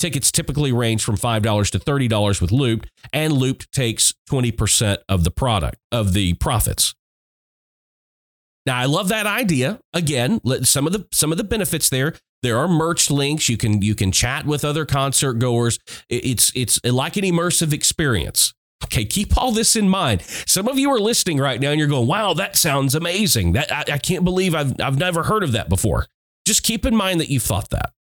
Tickets 0.00 0.32
typically 0.32 0.72
range 0.72 1.04
from 1.04 1.16
$5 1.16 1.70
to 1.70 1.78
$30 1.78 2.40
with 2.40 2.50
Looped, 2.50 2.90
and 3.12 3.32
Looped 3.34 3.70
takes 3.70 4.14
20% 4.28 4.98
of 5.08 5.22
the 5.22 5.30
product 5.30 5.76
of 5.92 6.14
the 6.14 6.34
profits. 6.34 6.94
Now, 8.66 8.78
I 8.78 8.86
love 8.86 9.08
that 9.08 9.26
idea. 9.26 9.78
Again, 9.92 10.40
some 10.62 10.86
of 10.86 10.94
the 10.94 11.06
some 11.12 11.32
of 11.32 11.38
the 11.38 11.44
benefits 11.44 11.90
there. 11.90 12.14
There 12.44 12.58
are 12.58 12.68
merch 12.68 13.10
links. 13.10 13.48
You 13.48 13.56
can 13.56 13.80
you 13.80 13.94
can 13.94 14.12
chat 14.12 14.44
with 14.44 14.66
other 14.66 14.84
concert 14.84 15.34
goers. 15.34 15.78
It's 16.10 16.52
it's 16.54 16.78
like 16.84 17.16
an 17.16 17.24
immersive 17.24 17.72
experience. 17.72 18.52
Okay, 18.84 19.06
keep 19.06 19.38
all 19.38 19.50
this 19.50 19.76
in 19.76 19.88
mind. 19.88 20.20
Some 20.46 20.68
of 20.68 20.78
you 20.78 20.90
are 20.90 21.00
listening 21.00 21.38
right 21.38 21.58
now 21.58 21.70
and 21.70 21.78
you're 21.78 21.88
going, 21.88 22.06
wow, 22.06 22.34
that 22.34 22.54
sounds 22.54 22.94
amazing. 22.94 23.52
That 23.52 23.72
I, 23.72 23.94
I 23.94 23.98
can't 23.98 24.24
believe 24.24 24.54
I've, 24.54 24.78
I've 24.78 24.98
never 24.98 25.22
heard 25.22 25.42
of 25.42 25.52
that 25.52 25.70
before. 25.70 26.06
Just 26.46 26.62
keep 26.64 26.84
in 26.84 26.94
mind 26.94 27.18
that 27.20 27.30
you've 27.30 27.42
thought 27.42 27.70
that. 27.70 27.92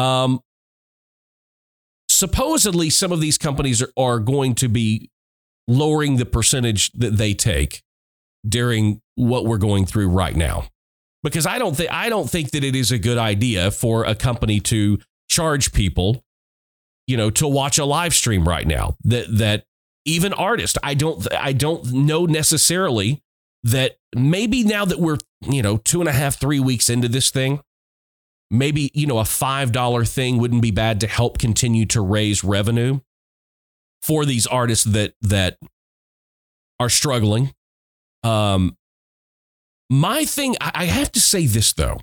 Um, 0.00 0.38
supposedly, 2.08 2.90
some 2.90 3.10
of 3.10 3.20
these 3.20 3.38
companies 3.38 3.82
are, 3.82 3.90
are 3.96 4.20
going 4.20 4.54
to 4.56 4.68
be 4.68 5.10
lowering 5.66 6.16
the 6.16 6.26
percentage 6.26 6.92
that 6.92 7.16
they 7.16 7.34
take 7.34 7.82
during 8.48 9.00
what 9.16 9.46
we're 9.46 9.58
going 9.58 9.84
through 9.84 10.10
right 10.10 10.36
now. 10.36 10.68
Because 11.22 11.46
I 11.46 11.58
don't 11.58 11.76
think 11.76 11.92
I 11.92 12.08
don't 12.08 12.30
think 12.30 12.52
that 12.52 12.64
it 12.64 12.74
is 12.74 12.90
a 12.90 12.98
good 12.98 13.18
idea 13.18 13.70
for 13.70 14.04
a 14.04 14.14
company 14.14 14.60
to 14.60 14.98
charge 15.28 15.72
people 15.72 16.24
you 17.10 17.16
know, 17.16 17.28
to 17.28 17.48
watch 17.48 17.76
a 17.76 17.84
live 17.84 18.14
stream 18.14 18.46
right 18.46 18.64
now. 18.64 18.96
That 19.02 19.38
that 19.38 19.64
even 20.04 20.32
artists, 20.32 20.78
I 20.80 20.94
don't 20.94 21.26
I 21.34 21.52
don't 21.52 21.92
know 21.92 22.24
necessarily 22.24 23.20
that 23.64 23.96
maybe 24.14 24.62
now 24.62 24.84
that 24.84 25.00
we're, 25.00 25.18
you 25.40 25.60
know, 25.60 25.78
two 25.78 25.98
and 25.98 26.08
a 26.08 26.12
half, 26.12 26.38
three 26.38 26.60
weeks 26.60 26.88
into 26.88 27.08
this 27.08 27.30
thing, 27.30 27.62
maybe, 28.48 28.92
you 28.94 29.08
know, 29.08 29.18
a 29.18 29.24
five 29.24 29.72
dollar 29.72 30.04
thing 30.04 30.38
wouldn't 30.38 30.62
be 30.62 30.70
bad 30.70 31.00
to 31.00 31.08
help 31.08 31.38
continue 31.38 31.84
to 31.86 32.00
raise 32.00 32.44
revenue 32.44 33.00
for 34.00 34.24
these 34.24 34.46
artists 34.46 34.84
that 34.84 35.14
that 35.20 35.58
are 36.78 36.88
struggling. 36.88 37.52
Um 38.22 38.76
my 39.90 40.24
thing, 40.24 40.56
I 40.60 40.86
have 40.86 41.12
to 41.12 41.20
say 41.20 41.46
this 41.46 41.72
though 41.72 41.98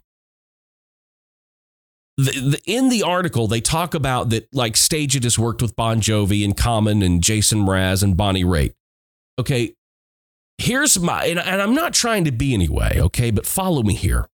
the, 2.17 2.31
the, 2.31 2.61
in 2.65 2.89
the 2.89 3.03
article, 3.03 3.47
they 3.47 3.61
talk 3.61 3.93
about 3.93 4.29
that 4.31 4.53
like 4.53 4.75
Stage 4.75 5.15
It 5.15 5.23
has 5.23 5.37
worked 5.37 5.61
with 5.61 5.75
Bon 5.75 6.01
Jovi 6.01 6.43
and 6.43 6.57
Common 6.57 7.01
and 7.01 7.23
Jason 7.23 7.59
Mraz 7.59 8.03
and 8.03 8.17
Bonnie 8.17 8.43
Raitt. 8.43 8.73
Okay, 9.39 9.75
here's 10.57 10.99
my, 10.99 11.25
and, 11.25 11.39
and 11.39 11.61
I'm 11.61 11.75
not 11.75 11.93
trying 11.93 12.25
to 12.25 12.31
be 12.31 12.55
anyway, 12.55 12.99
okay, 12.99 13.29
but 13.29 13.45
follow 13.45 13.83
me 13.83 13.93
here. 13.93 14.27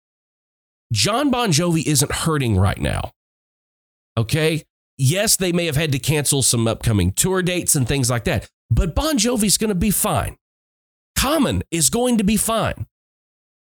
John 0.93 1.31
Bon 1.31 1.51
Jovi 1.51 1.85
isn't 1.85 2.13
hurting 2.13 2.57
right 2.57 2.79
now. 2.79 3.13
Okay. 4.17 4.63
Yes, 4.99 5.37
they 5.37 5.53
may 5.53 5.67
have 5.67 5.75
had 5.75 5.91
to 5.93 5.99
cancel 5.99 6.43
some 6.43 6.69
upcoming 6.69 7.13
tour 7.13 7.43
dates 7.43 7.75
and 7.75 7.89
things 7.89 8.11
like 8.11 8.25
that, 8.25 8.49
but 8.71 8.95
Bon 8.95 9.17
Jovi's 9.17 9.59
going 9.59 9.69
to 9.69 9.75
be 9.75 9.91
fine. 9.91 10.37
Common 11.17 11.63
is 11.71 11.91
going 11.91 12.19
to 12.19 12.25
be 12.25 12.37
fine. 12.37 12.87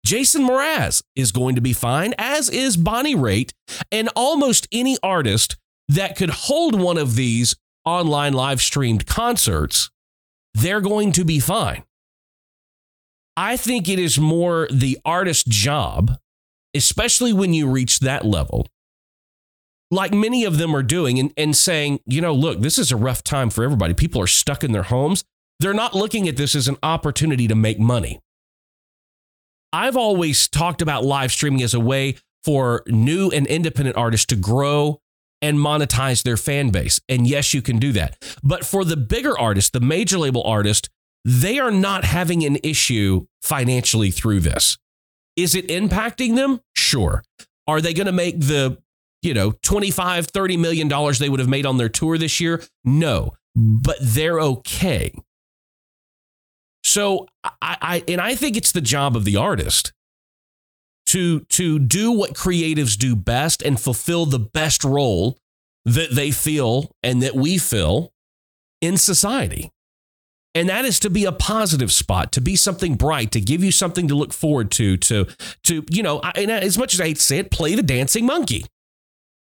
Jason 0.04 0.42
Mraz 0.42 1.02
is 1.14 1.32
going 1.32 1.54
to 1.54 1.60
be 1.60 1.72
fine, 1.72 2.14
as 2.18 2.48
is 2.48 2.76
Bonnie 2.76 3.14
Raitt, 3.14 3.52
and 3.90 4.08
almost 4.16 4.66
any 4.72 4.98
artist 5.02 5.56
that 5.88 6.16
could 6.16 6.30
hold 6.30 6.78
one 6.78 6.98
of 6.98 7.14
these 7.14 7.54
online 7.84 8.32
live 8.32 8.60
streamed 8.60 9.06
concerts, 9.06 9.90
they're 10.54 10.80
going 10.80 11.12
to 11.12 11.24
be 11.24 11.38
fine. 11.38 11.84
I 13.36 13.56
think 13.56 13.88
it 13.88 13.98
is 13.98 14.18
more 14.18 14.68
the 14.70 14.98
artist's 15.04 15.44
job, 15.44 16.18
especially 16.74 17.32
when 17.32 17.54
you 17.54 17.70
reach 17.70 18.00
that 18.00 18.24
level, 18.24 18.66
like 19.90 20.12
many 20.12 20.44
of 20.44 20.58
them 20.58 20.74
are 20.74 20.82
doing, 20.82 21.18
and, 21.18 21.32
and 21.36 21.56
saying, 21.56 22.00
you 22.06 22.20
know, 22.20 22.34
look, 22.34 22.60
this 22.60 22.78
is 22.78 22.90
a 22.92 22.96
rough 22.96 23.22
time 23.22 23.50
for 23.50 23.64
everybody. 23.64 23.94
People 23.94 24.20
are 24.20 24.26
stuck 24.26 24.64
in 24.64 24.72
their 24.72 24.82
homes. 24.82 25.24
They're 25.60 25.72
not 25.72 25.94
looking 25.94 26.28
at 26.28 26.36
this 26.36 26.54
as 26.54 26.66
an 26.66 26.76
opportunity 26.82 27.46
to 27.46 27.54
make 27.54 27.78
money. 27.78 28.20
I've 29.72 29.96
always 29.96 30.48
talked 30.48 30.82
about 30.82 31.04
live 31.04 31.32
streaming 31.32 31.62
as 31.62 31.74
a 31.74 31.80
way 31.80 32.16
for 32.44 32.82
new 32.86 33.30
and 33.30 33.46
independent 33.46 33.96
artists 33.96 34.26
to 34.26 34.36
grow 34.36 35.00
and 35.40 35.58
monetize 35.58 36.22
their 36.22 36.36
fan 36.36 36.70
base. 36.70 37.00
And 37.08 37.26
yes, 37.26 37.52
you 37.52 37.62
can 37.62 37.78
do 37.78 37.92
that. 37.92 38.16
But 38.42 38.64
for 38.64 38.84
the 38.84 38.96
bigger 38.96 39.38
artists, 39.38 39.70
the 39.70 39.80
major 39.80 40.18
label 40.18 40.42
artists, 40.44 40.88
they 41.24 41.58
are 41.58 41.70
not 41.70 42.04
having 42.04 42.44
an 42.44 42.58
issue 42.62 43.26
financially 43.42 44.10
through 44.10 44.40
this. 44.40 44.78
Is 45.36 45.54
it 45.54 45.68
impacting 45.68 46.36
them? 46.36 46.60
Sure. 46.76 47.22
Are 47.66 47.80
they 47.80 47.94
going 47.94 48.06
to 48.06 48.12
make 48.12 48.40
the, 48.40 48.78
you 49.22 49.34
know, 49.34 49.52
25, 49.62 50.26
30 50.26 50.56
million 50.56 50.88
dollars 50.88 51.18
they 51.18 51.28
would 51.28 51.40
have 51.40 51.48
made 51.48 51.66
on 51.66 51.78
their 51.78 51.88
tour 51.88 52.18
this 52.18 52.40
year? 52.40 52.62
No. 52.84 53.34
But 53.54 53.96
they're 54.00 54.40
okay. 54.40 55.14
So 56.82 57.26
I, 57.44 57.76
I 57.80 58.04
and 58.08 58.20
I 58.20 58.34
think 58.34 58.56
it's 58.56 58.72
the 58.72 58.80
job 58.80 59.16
of 59.16 59.24
the 59.24 59.36
artist 59.36 59.92
to 61.06 61.40
to 61.40 61.78
do 61.78 62.12
what 62.12 62.34
creatives 62.34 62.96
do 62.96 63.14
best 63.14 63.62
and 63.62 63.78
fulfill 63.78 64.26
the 64.26 64.38
best 64.38 64.84
role 64.84 65.38
that 65.84 66.14
they 66.14 66.30
feel 66.30 66.94
and 67.02 67.22
that 67.22 67.34
we 67.34 67.58
feel 67.58 68.12
in 68.80 68.96
society. 68.96 69.70
And 70.54 70.68
that 70.68 70.84
is 70.84 71.00
to 71.00 71.10
be 71.10 71.24
a 71.24 71.32
positive 71.32 71.90
spot, 71.90 72.30
to 72.32 72.40
be 72.40 72.56
something 72.56 72.96
bright, 72.96 73.30
to 73.32 73.40
give 73.40 73.64
you 73.64 73.72
something 73.72 74.06
to 74.08 74.14
look 74.14 74.34
forward 74.34 74.70
to, 74.72 74.98
to, 74.98 75.26
to 75.64 75.84
you 75.88 76.02
know, 76.02 76.20
and 76.34 76.50
as 76.50 76.76
much 76.76 76.92
as 76.92 77.00
I 77.00 77.06
hate 77.06 77.16
to 77.16 77.22
say 77.22 77.38
it, 77.38 77.50
play 77.50 77.74
the 77.74 77.82
dancing 77.82 78.26
monkey. 78.26 78.66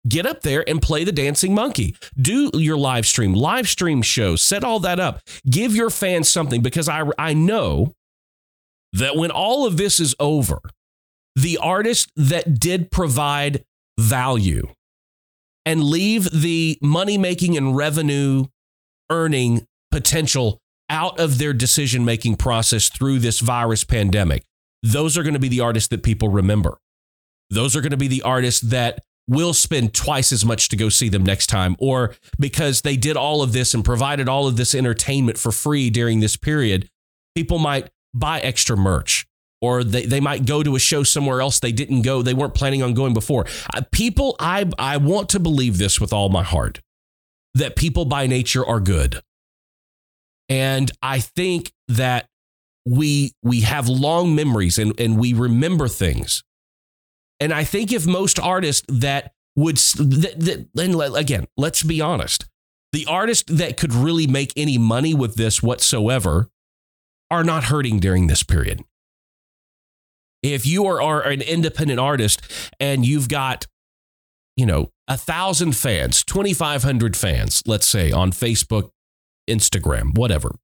Get 0.08 0.26
up 0.26 0.42
there 0.42 0.68
and 0.68 0.80
play 0.80 1.04
the 1.04 1.12
dancing 1.12 1.54
monkey. 1.54 1.96
Do 2.20 2.50
your 2.54 2.78
live 2.78 3.06
stream, 3.06 3.34
live 3.34 3.68
stream 3.68 4.02
shows, 4.02 4.42
set 4.42 4.64
all 4.64 4.80
that 4.80 4.98
up. 4.98 5.20
Give 5.48 5.74
your 5.74 5.90
fans 5.90 6.28
something 6.28 6.62
because 6.62 6.88
I, 6.88 7.04
I 7.18 7.34
know 7.34 7.94
that 8.92 9.16
when 9.16 9.30
all 9.30 9.66
of 9.66 9.76
this 9.76 10.00
is 10.00 10.14
over, 10.18 10.60
the 11.36 11.58
artist 11.58 12.10
that 12.16 12.58
did 12.58 12.90
provide 12.90 13.64
value 13.98 14.68
and 15.66 15.84
leave 15.84 16.30
the 16.30 16.78
money 16.80 17.18
making 17.18 17.56
and 17.56 17.76
revenue 17.76 18.46
earning 19.10 19.66
potential 19.90 20.58
out 20.90 21.20
of 21.20 21.38
their 21.38 21.52
decision 21.52 22.04
making 22.04 22.36
process 22.36 22.88
through 22.88 23.18
this 23.18 23.40
virus 23.40 23.84
pandemic. 23.84 24.44
Those 24.82 25.18
are 25.18 25.22
going 25.22 25.34
to 25.34 25.40
be 25.40 25.48
the 25.48 25.60
artists 25.60 25.88
that 25.88 26.02
people 26.02 26.28
remember. 26.28 26.78
Those 27.50 27.76
are 27.76 27.80
going 27.80 27.90
to 27.90 27.96
be 27.96 28.08
the 28.08 28.22
artists 28.22 28.60
that 28.62 29.02
will 29.28 29.52
spend 29.52 29.94
twice 29.94 30.32
as 30.32 30.44
much 30.44 30.68
to 30.70 30.76
go 30.76 30.88
see 30.88 31.08
them 31.08 31.22
next 31.22 31.46
time, 31.46 31.76
or 31.78 32.14
because 32.38 32.80
they 32.80 32.96
did 32.96 33.16
all 33.16 33.42
of 33.42 33.52
this 33.52 33.74
and 33.74 33.84
provided 33.84 34.28
all 34.28 34.46
of 34.46 34.56
this 34.56 34.74
entertainment 34.74 35.38
for 35.38 35.52
free 35.52 35.90
during 35.90 36.20
this 36.20 36.36
period, 36.36 36.88
people 37.34 37.58
might 37.58 37.88
buy 38.14 38.40
extra 38.40 38.76
merch 38.76 39.26
or 39.60 39.84
they, 39.84 40.06
they 40.06 40.20
might 40.20 40.46
go 40.46 40.62
to 40.62 40.76
a 40.76 40.78
show 40.78 41.02
somewhere 41.02 41.40
else 41.40 41.60
they 41.60 41.72
didn't 41.72 42.02
go 42.02 42.22
they 42.22 42.34
weren't 42.34 42.54
planning 42.54 42.82
on 42.82 42.94
going 42.94 43.14
before. 43.14 43.44
Uh, 43.74 43.82
people 43.92 44.34
I, 44.40 44.70
I 44.78 44.96
want 44.96 45.28
to 45.30 45.40
believe 45.40 45.78
this 45.78 46.00
with 46.00 46.12
all 46.12 46.28
my 46.28 46.42
heart 46.42 46.80
that 47.54 47.76
people 47.76 48.04
by 48.04 48.26
nature 48.26 48.64
are 48.66 48.80
good. 48.80 49.20
And 50.48 50.90
i 51.02 51.20
think 51.20 51.72
that 51.88 52.26
we 52.86 53.32
we 53.42 53.60
have 53.60 53.88
long 53.88 54.34
memories 54.34 54.78
and, 54.78 54.98
and 54.98 55.18
we 55.18 55.34
remember 55.34 55.88
things 55.88 56.42
and 57.40 57.52
i 57.52 57.64
think 57.64 57.92
if 57.92 58.06
most 58.06 58.38
artists 58.38 58.84
that 58.88 59.32
would 59.56 59.76
that, 59.76 60.68
that, 60.74 61.14
again 61.16 61.46
let's 61.56 61.82
be 61.82 62.00
honest 62.00 62.46
the 62.92 63.04
artists 63.06 63.44
that 63.52 63.76
could 63.76 63.92
really 63.92 64.26
make 64.26 64.52
any 64.56 64.78
money 64.78 65.14
with 65.14 65.34
this 65.36 65.62
whatsoever 65.62 66.48
are 67.30 67.44
not 67.44 67.64
hurting 67.64 67.98
during 67.98 68.26
this 68.26 68.42
period 68.42 68.82
if 70.42 70.66
you 70.66 70.86
are, 70.86 71.02
are 71.02 71.22
an 71.22 71.42
independent 71.42 71.98
artist 71.98 72.40
and 72.78 73.04
you've 73.04 73.28
got, 73.28 73.66
you 74.56 74.66
know, 74.66 74.90
a 75.06 75.16
thousand 75.16 75.76
fans, 75.76 76.22
2,500 76.24 77.16
fans, 77.16 77.62
let's 77.66 77.86
say 77.86 78.12
on 78.12 78.30
Facebook, 78.30 78.90
Instagram, 79.48 80.16
whatever, 80.16 80.56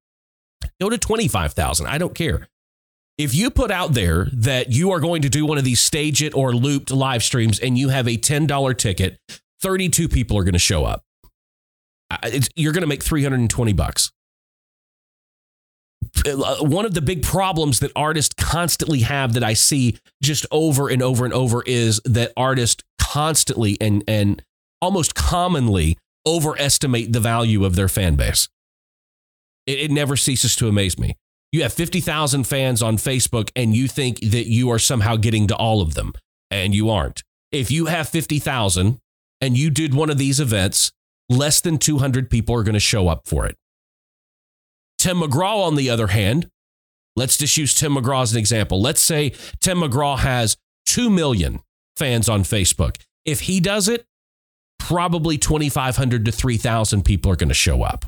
go 0.79 0.89
to 0.89 0.97
25,000. 0.97 1.87
I 1.87 1.97
don't 1.97 2.15
care. 2.15 2.47
If 3.17 3.33
you 3.33 3.49
put 3.49 3.71
out 3.71 3.93
there 3.93 4.27
that 4.33 4.71
you 4.71 4.91
are 4.91 4.99
going 4.99 5.21
to 5.21 5.29
do 5.29 5.45
one 5.45 5.57
of 5.57 5.63
these 5.63 5.79
stage 5.79 6.21
it 6.21 6.35
or 6.35 6.53
looped 6.53 6.91
live 6.91 7.23
streams 7.23 7.59
and 7.59 7.77
you 7.77 7.89
have 7.89 8.07
a 8.07 8.17
$10 8.17 8.77
ticket, 8.77 9.17
32 9.61 10.09
people 10.09 10.37
are 10.37 10.43
going 10.43 10.53
to 10.53 10.59
show 10.59 10.83
up. 10.83 11.03
It's, 12.23 12.49
you're 12.55 12.73
going 12.73 12.81
to 12.81 12.87
make 12.87 13.03
320 13.03 13.73
bucks. 13.73 14.11
Uh, 16.25 16.57
one 16.59 16.85
of 16.85 16.93
the 16.93 17.01
big 17.01 17.23
problems 17.23 17.79
that 17.79 17.91
artists 17.95 18.33
constantly 18.37 18.99
have 18.99 19.33
that 19.33 19.43
I 19.43 19.53
see 19.53 19.97
just 20.21 20.45
over 20.51 20.89
and 20.89 21.01
over 21.01 21.25
and 21.25 21.33
over 21.33 21.63
is 21.65 22.01
that 22.05 22.31
artists 22.37 22.83
constantly 22.99 23.77
and 23.81 24.03
and 24.07 24.41
almost 24.81 25.15
commonly 25.15 25.97
overestimate 26.25 27.11
the 27.11 27.19
value 27.19 27.65
of 27.65 27.75
their 27.75 27.89
fan 27.89 28.15
base. 28.15 28.47
It, 29.65 29.79
it 29.79 29.91
never 29.91 30.15
ceases 30.15 30.55
to 30.57 30.67
amaze 30.67 30.97
me. 30.97 31.15
You 31.55 31.61
have 31.61 31.71
50,000 31.71 32.43
fans 32.43 32.83
on 32.83 32.97
Facebook 32.97 33.49
and 33.55 33.73
you 33.73 33.87
think 33.87 34.19
that 34.19 34.45
you 34.45 34.69
are 34.71 34.77
somehow 34.77 35.15
getting 35.15 35.47
to 35.47 35.55
all 35.55 35.81
of 35.81 35.93
them, 35.93 36.11
and 36.51 36.75
you 36.75 36.89
aren't. 36.89 37.23
If 37.49 37.71
you 37.71 37.85
have 37.85 38.09
50,000 38.09 38.99
and 39.39 39.57
you 39.57 39.69
did 39.69 39.93
one 39.93 40.09
of 40.09 40.17
these 40.17 40.41
events, 40.41 40.91
less 41.29 41.61
than 41.61 41.77
200 41.77 42.29
people 42.29 42.53
are 42.55 42.63
going 42.63 42.73
to 42.73 42.81
show 42.81 43.07
up 43.07 43.21
for 43.25 43.45
it. 43.45 43.55
Tim 44.97 45.21
McGraw, 45.21 45.65
on 45.65 45.75
the 45.75 45.89
other 45.89 46.07
hand, 46.07 46.49
let's 47.15 47.37
just 47.37 47.55
use 47.55 47.73
Tim 47.73 47.95
McGraw 47.95 48.23
as 48.23 48.33
an 48.33 48.37
example. 48.37 48.81
Let's 48.81 49.01
say 49.01 49.31
Tim 49.61 49.77
McGraw 49.77 50.17
has 50.17 50.57
2 50.87 51.09
million 51.09 51.61
fans 51.95 52.27
on 52.27 52.43
Facebook. 52.43 52.97
If 53.23 53.39
he 53.39 53.61
does 53.61 53.87
it, 53.87 54.05
probably 54.77 55.37
2,500 55.37 56.25
to 56.25 56.33
3,000 56.33 57.05
people 57.05 57.31
are 57.31 57.37
going 57.37 57.47
to 57.47 57.55
show 57.55 57.81
up. 57.81 58.03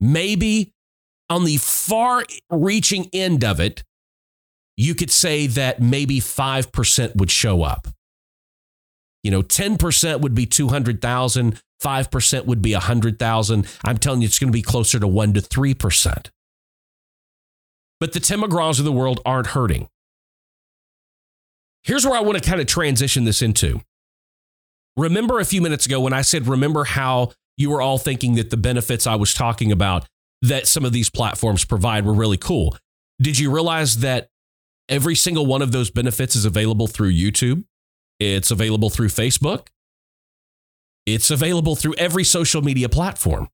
Maybe 0.00 0.72
on 1.30 1.44
the 1.44 1.56
far 1.58 2.24
reaching 2.50 3.08
end 3.12 3.44
of 3.44 3.60
it, 3.60 3.82
you 4.76 4.94
could 4.94 5.10
say 5.10 5.46
that 5.46 5.80
maybe 5.80 6.20
5% 6.20 7.16
would 7.16 7.30
show 7.30 7.62
up. 7.62 7.88
You 9.22 9.30
know, 9.30 9.42
10% 9.42 10.20
would 10.20 10.34
be 10.34 10.46
200,000, 10.46 11.60
5% 11.82 12.46
would 12.46 12.62
be 12.62 12.72
100,000. 12.72 13.66
I'm 13.84 13.98
telling 13.98 14.22
you, 14.22 14.26
it's 14.26 14.38
going 14.38 14.52
to 14.52 14.56
be 14.56 14.62
closer 14.62 14.98
to 15.00 15.06
1% 15.06 15.34
to 15.34 15.40
3%. 15.40 16.30
But 18.00 18.12
the 18.12 18.20
Tim 18.20 18.42
McGraws 18.42 18.78
of 18.78 18.84
the 18.84 18.92
world 18.92 19.20
aren't 19.26 19.48
hurting. 19.48 19.88
Here's 21.82 22.06
where 22.06 22.16
I 22.16 22.20
want 22.20 22.42
to 22.42 22.48
kind 22.48 22.60
of 22.60 22.66
transition 22.66 23.24
this 23.24 23.42
into. 23.42 23.80
Remember 24.96 25.40
a 25.40 25.44
few 25.44 25.60
minutes 25.60 25.86
ago 25.86 26.00
when 26.00 26.12
I 26.12 26.22
said, 26.22 26.46
remember 26.46 26.84
how 26.84 27.32
you 27.56 27.70
were 27.70 27.80
all 27.80 27.98
thinking 27.98 28.34
that 28.36 28.50
the 28.50 28.56
benefits 28.56 29.06
I 29.06 29.16
was 29.16 29.34
talking 29.34 29.72
about 29.72 30.06
that 30.42 30.66
some 30.66 30.84
of 30.84 30.92
these 30.92 31.10
platforms 31.10 31.64
provide 31.64 32.04
were 32.04 32.14
really 32.14 32.36
cool. 32.36 32.76
Did 33.20 33.38
you 33.38 33.50
realize 33.50 33.98
that 33.98 34.28
every 34.88 35.14
single 35.14 35.46
one 35.46 35.62
of 35.62 35.72
those 35.72 35.90
benefits 35.90 36.36
is 36.36 36.44
available 36.44 36.86
through 36.86 37.12
YouTube? 37.12 37.64
It's 38.20 38.50
available 38.50 38.90
through 38.90 39.08
Facebook. 39.08 39.68
It's 41.06 41.30
available 41.30 41.74
through 41.74 41.94
every 41.94 42.24
social 42.24 42.62
media 42.62 42.88
platform. 42.88 43.48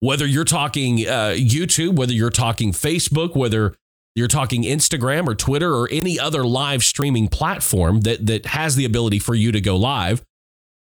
Whether 0.00 0.26
you're 0.26 0.44
talking 0.44 1.06
uh, 1.06 1.34
YouTube, 1.36 1.96
whether 1.96 2.12
you're 2.12 2.30
talking 2.30 2.72
Facebook, 2.72 3.36
whether 3.36 3.76
you're 4.14 4.28
talking 4.28 4.62
Instagram 4.62 5.28
or 5.28 5.34
Twitter 5.34 5.74
or 5.74 5.88
any 5.90 6.18
other 6.18 6.44
live 6.44 6.82
streaming 6.82 7.28
platform 7.28 8.00
that, 8.00 8.26
that 8.26 8.46
has 8.46 8.76
the 8.76 8.84
ability 8.84 9.18
for 9.18 9.34
you 9.34 9.52
to 9.52 9.60
go 9.60 9.76
live, 9.76 10.24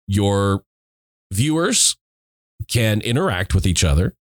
your 0.07 0.63
viewers 1.31 1.95
can 2.67 3.01
interact 3.01 3.53
with 3.53 3.65
each 3.65 3.83
other. 3.83 4.15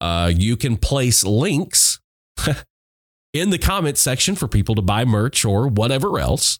Uh, 0.00 0.32
you 0.34 0.56
can 0.56 0.76
place 0.76 1.24
links 1.24 2.00
in 3.32 3.50
the 3.50 3.58
comment 3.58 3.98
section 3.98 4.34
for 4.34 4.48
people 4.48 4.74
to 4.74 4.82
buy 4.82 5.04
merch 5.04 5.44
or 5.44 5.68
whatever 5.68 6.18
else. 6.18 6.58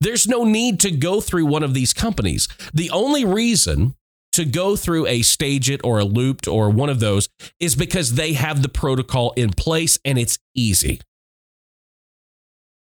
There's 0.00 0.26
no 0.26 0.44
need 0.44 0.80
to 0.80 0.90
go 0.90 1.20
through 1.20 1.46
one 1.46 1.62
of 1.62 1.74
these 1.74 1.92
companies. 1.92 2.48
The 2.72 2.90
only 2.90 3.24
reason 3.24 3.94
to 4.32 4.44
go 4.44 4.74
through 4.74 5.06
a 5.06 5.22
stage 5.22 5.70
it 5.70 5.80
or 5.84 6.00
a 6.00 6.04
looped 6.04 6.48
or 6.48 6.68
one 6.68 6.90
of 6.90 7.00
those 7.00 7.28
is 7.60 7.76
because 7.76 8.14
they 8.14 8.32
have 8.32 8.62
the 8.62 8.68
protocol 8.68 9.32
in 9.36 9.50
place 9.50 9.98
and 10.04 10.18
it's 10.18 10.38
easy. 10.54 11.00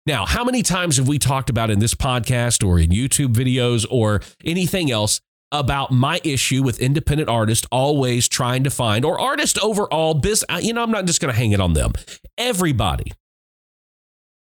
Now, 0.06 0.26
how 0.26 0.44
many 0.44 0.64
times 0.64 0.98
have 0.98 1.08
we 1.08 1.20
talked 1.20 1.50
about 1.50 1.70
in 1.70 1.80
this 1.80 1.94
podcast 1.94 2.66
or 2.66 2.80
in 2.80 2.92
YouTube 2.92 3.34
videos 3.34 3.86
or 3.90 4.22
anything 4.44 4.92
else 4.92 5.22
about 5.52 5.92
my 5.92 6.22
issue 6.24 6.62
with 6.62 6.80
independent 6.80 7.30
artists 7.30 7.68
always 7.72 8.28
trying 8.28 8.64
to 8.64 8.70
find, 8.70 9.04
or 9.04 9.20
artist 9.20 9.58
overall, 9.60 10.14
business, 10.14 10.64
you 10.64 10.74
know, 10.74 10.84
I'm 10.84 10.92
not 10.92 11.06
just 11.06 11.22
going 11.22 11.34
to 11.34 11.38
hang 11.38 11.52
it 11.52 11.60
on 11.60 11.74
them. 11.74 11.94
Everybody. 12.38 13.12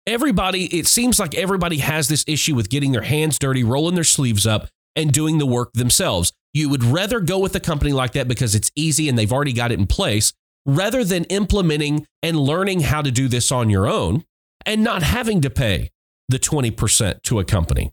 Everybody, 0.05 0.65
it 0.77 0.87
seems 0.87 1.19
like 1.19 1.35
everybody 1.35 1.77
has 1.77 2.07
this 2.07 2.23
issue 2.27 2.55
with 2.55 2.69
getting 2.69 2.91
their 2.91 3.03
hands 3.03 3.37
dirty, 3.37 3.63
rolling 3.63 3.95
their 3.95 4.03
sleeves 4.03 4.47
up, 4.47 4.67
and 4.95 5.11
doing 5.11 5.37
the 5.37 5.45
work 5.45 5.71
themselves. 5.73 6.33
You 6.53 6.69
would 6.69 6.83
rather 6.83 7.19
go 7.19 7.37
with 7.37 7.55
a 7.55 7.59
company 7.59 7.93
like 7.93 8.13
that 8.13 8.27
because 8.27 8.55
it's 8.55 8.71
easy 8.75 9.07
and 9.07 9.17
they've 9.17 9.31
already 9.31 9.53
got 9.53 9.71
it 9.71 9.79
in 9.79 9.85
place 9.85 10.33
rather 10.65 11.03
than 11.03 11.25
implementing 11.25 12.07
and 12.23 12.39
learning 12.39 12.81
how 12.81 13.01
to 13.01 13.11
do 13.11 13.27
this 13.27 13.51
on 13.51 13.69
your 13.69 13.87
own 13.87 14.23
and 14.65 14.83
not 14.83 15.03
having 15.03 15.41
to 15.41 15.49
pay 15.49 15.91
the 16.27 16.39
20% 16.39 17.21
to 17.23 17.39
a 17.39 17.45
company. 17.45 17.91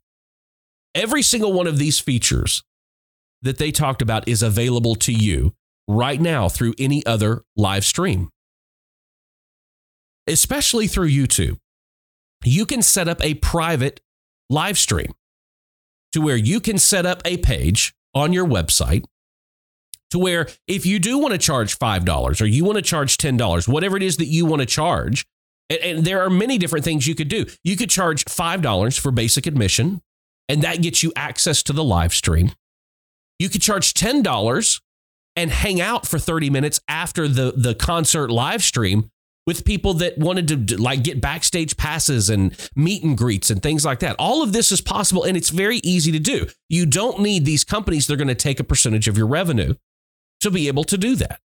Every 0.94 1.22
single 1.22 1.52
one 1.52 1.66
of 1.66 1.78
these 1.78 2.00
features 2.00 2.62
that 3.42 3.58
they 3.58 3.70
talked 3.70 4.02
about 4.02 4.28
is 4.28 4.42
available 4.42 4.94
to 4.96 5.12
you 5.12 5.54
right 5.88 6.20
now 6.20 6.48
through 6.48 6.74
any 6.78 7.04
other 7.06 7.42
live 7.56 7.84
stream, 7.84 8.30
especially 10.26 10.86
through 10.86 11.08
YouTube. 11.08 11.58
You 12.44 12.66
can 12.66 12.82
set 12.82 13.08
up 13.08 13.22
a 13.24 13.34
private 13.34 14.00
live 14.50 14.78
stream 14.78 15.12
to 16.12 16.20
where 16.20 16.36
you 16.36 16.60
can 16.60 16.78
set 16.78 17.06
up 17.06 17.22
a 17.24 17.36
page 17.38 17.94
on 18.14 18.32
your 18.32 18.46
website 18.46 19.04
to 20.10 20.18
where 20.18 20.48
if 20.66 20.86
you 20.86 20.98
do 20.98 21.18
want 21.18 21.32
to 21.32 21.38
charge 21.38 21.78
$5 21.78 22.40
or 22.40 22.46
you 22.46 22.64
want 22.64 22.76
to 22.76 22.82
charge 22.82 23.18
$10, 23.18 23.68
whatever 23.68 23.96
it 23.96 24.02
is 24.02 24.16
that 24.18 24.26
you 24.26 24.46
want 24.46 24.60
to 24.60 24.66
charge, 24.66 25.26
and, 25.68 25.80
and, 25.80 26.04
there 26.04 26.22
are 26.22 26.30
many 26.30 26.58
different 26.58 26.84
things 26.84 27.08
you 27.08 27.16
could 27.16 27.28
do. 27.28 27.44
You 27.64 27.76
could 27.76 27.90
charge 27.90 28.24
$5 28.24 28.98
for 28.98 29.10
basic 29.10 29.46
admission, 29.46 30.00
and 30.48 30.62
that 30.62 30.80
gets 30.80 31.02
you 31.02 31.12
access 31.16 31.62
to 31.64 31.72
the 31.72 31.82
live 31.82 32.14
stream. 32.14 32.52
You 33.38 33.48
could 33.48 33.62
charge 33.62 33.94
$10 33.94 34.80
and 35.36 35.50
hang 35.50 35.80
out 35.80 36.06
for 36.06 36.18
30 36.18 36.50
minutes 36.50 36.80
after 36.88 37.28
the, 37.28 37.52
the 37.56 37.74
concert 37.74 38.30
live 38.30 38.62
stream 38.62 39.10
with 39.46 39.64
people 39.64 39.94
that 39.94 40.18
wanted 40.18 40.68
to 40.68 40.80
like 40.80 41.04
get 41.04 41.20
backstage 41.20 41.76
passes 41.76 42.28
and 42.28 42.56
meet 42.74 43.04
and 43.04 43.16
greets 43.16 43.48
and 43.48 43.62
things 43.62 43.84
like 43.84 44.00
that. 44.00 44.16
All 44.18 44.42
of 44.42 44.52
this 44.52 44.72
is 44.72 44.80
possible 44.80 45.22
and 45.22 45.36
it's 45.36 45.50
very 45.50 45.78
easy 45.78 46.10
to 46.12 46.18
do. 46.18 46.46
You 46.68 46.84
don't 46.84 47.20
need 47.20 47.44
these 47.44 47.62
companies 47.62 48.06
that 48.06 48.14
are 48.14 48.18
going 48.18 48.28
to 48.28 48.34
take 48.34 48.58
a 48.58 48.64
percentage 48.64 49.06
of 49.06 49.16
your 49.16 49.28
revenue 49.28 49.74
to 50.40 50.50
be 50.50 50.68
able 50.68 50.84
to 50.84 50.98
do 50.98 51.14
that. 51.16 51.40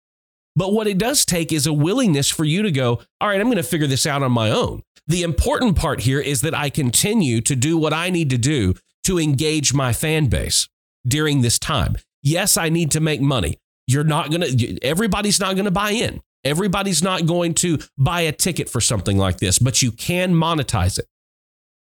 But 0.55 0.73
what 0.73 0.87
it 0.87 0.99
does 0.99 1.25
take 1.25 1.53
is 1.53 1.67
a 1.67 1.73
willingness 1.73 2.31
for 2.31 2.45
you 2.45 2.63
to 2.63 2.71
go, 2.71 3.01
all 3.21 3.29
right, 3.29 3.41
I'm 3.41 3.47
going 3.47 3.57
to 3.57 3.63
figure 3.63 3.87
this 3.87 4.07
out 4.07 4.23
on 4.23 4.33
my 4.33 4.51
own. 4.51 4.83
The 5.07 5.23
important 5.23 5.77
part 5.77 6.01
here 6.01 6.21
is 6.21 6.41
that 6.43 6.55
I 6.55 6.71
continue 6.71 7.41
to 7.43 7.57
do 7.57 7.79
what 7.79 7.93
I 7.93 8.11
need 8.11 8.31
to 8.31 8.39
do 8.39 8.75
to 9.05 9.19
engage 9.19 9.73
my 9.73 9.93
fan 9.93 10.27
base 10.27 10.69
during 11.09 11.41
this 11.41 11.59
time. 11.59 11.97
Yes, 12.23 12.57
I 12.57 12.69
need 12.69 12.91
to 12.93 13.01
make 13.01 13.21
money. 13.21 13.59
You're 13.87 14.05
not 14.05 14.31
going 14.31 14.43
to, 14.43 14.85
everybody's 14.85 15.41
not 15.41 15.55
going 15.55 15.65
to 15.65 15.71
buy 15.71 15.91
in. 15.93 16.21
Everybody's 16.45 17.03
not 17.03 17.27
going 17.27 17.55
to 17.55 17.79
buy 17.97 18.23
a 18.23 18.33
ticket 18.33 18.69
for 18.69 18.81
something 18.81 19.19
like 19.19 19.39
this, 19.39 19.59
but 19.59 19.83
you 19.83 19.91
can 19.91 20.35
monetize 20.35 20.99
it. 20.99 21.07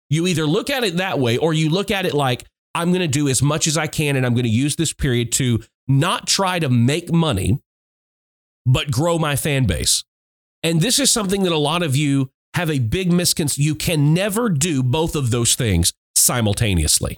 You 0.09 0.27
either 0.27 0.45
look 0.45 0.69
at 0.69 0.83
it 0.83 0.97
that 0.97 1.19
way 1.19 1.37
or 1.37 1.53
you 1.53 1.69
look 1.69 1.91
at 1.91 2.05
it 2.05 2.13
like, 2.13 2.45
I'm 2.73 2.89
going 2.89 3.01
to 3.01 3.07
do 3.07 3.27
as 3.27 3.41
much 3.41 3.67
as 3.67 3.77
I 3.77 3.87
can 3.87 4.15
and 4.15 4.25
I'm 4.25 4.33
going 4.33 4.45
to 4.45 4.49
use 4.49 4.75
this 4.75 4.93
period 4.93 5.31
to 5.33 5.63
not 5.87 6.27
try 6.27 6.59
to 6.59 6.69
make 6.69 7.11
money, 7.11 7.59
but 8.65 8.91
grow 8.91 9.17
my 9.17 9.35
fan 9.35 9.65
base. 9.65 10.03
And 10.63 10.81
this 10.81 10.99
is 10.99 11.11
something 11.11 11.43
that 11.43 11.51
a 11.51 11.57
lot 11.57 11.83
of 11.83 11.95
you 11.95 12.29
have 12.53 12.69
a 12.69 12.79
big 12.79 13.11
misconception. 13.11 13.63
You 13.63 13.75
can 13.75 14.13
never 14.13 14.49
do 14.49 14.83
both 14.83 15.15
of 15.15 15.31
those 15.31 15.55
things 15.55 15.93
simultaneously. 16.15 17.17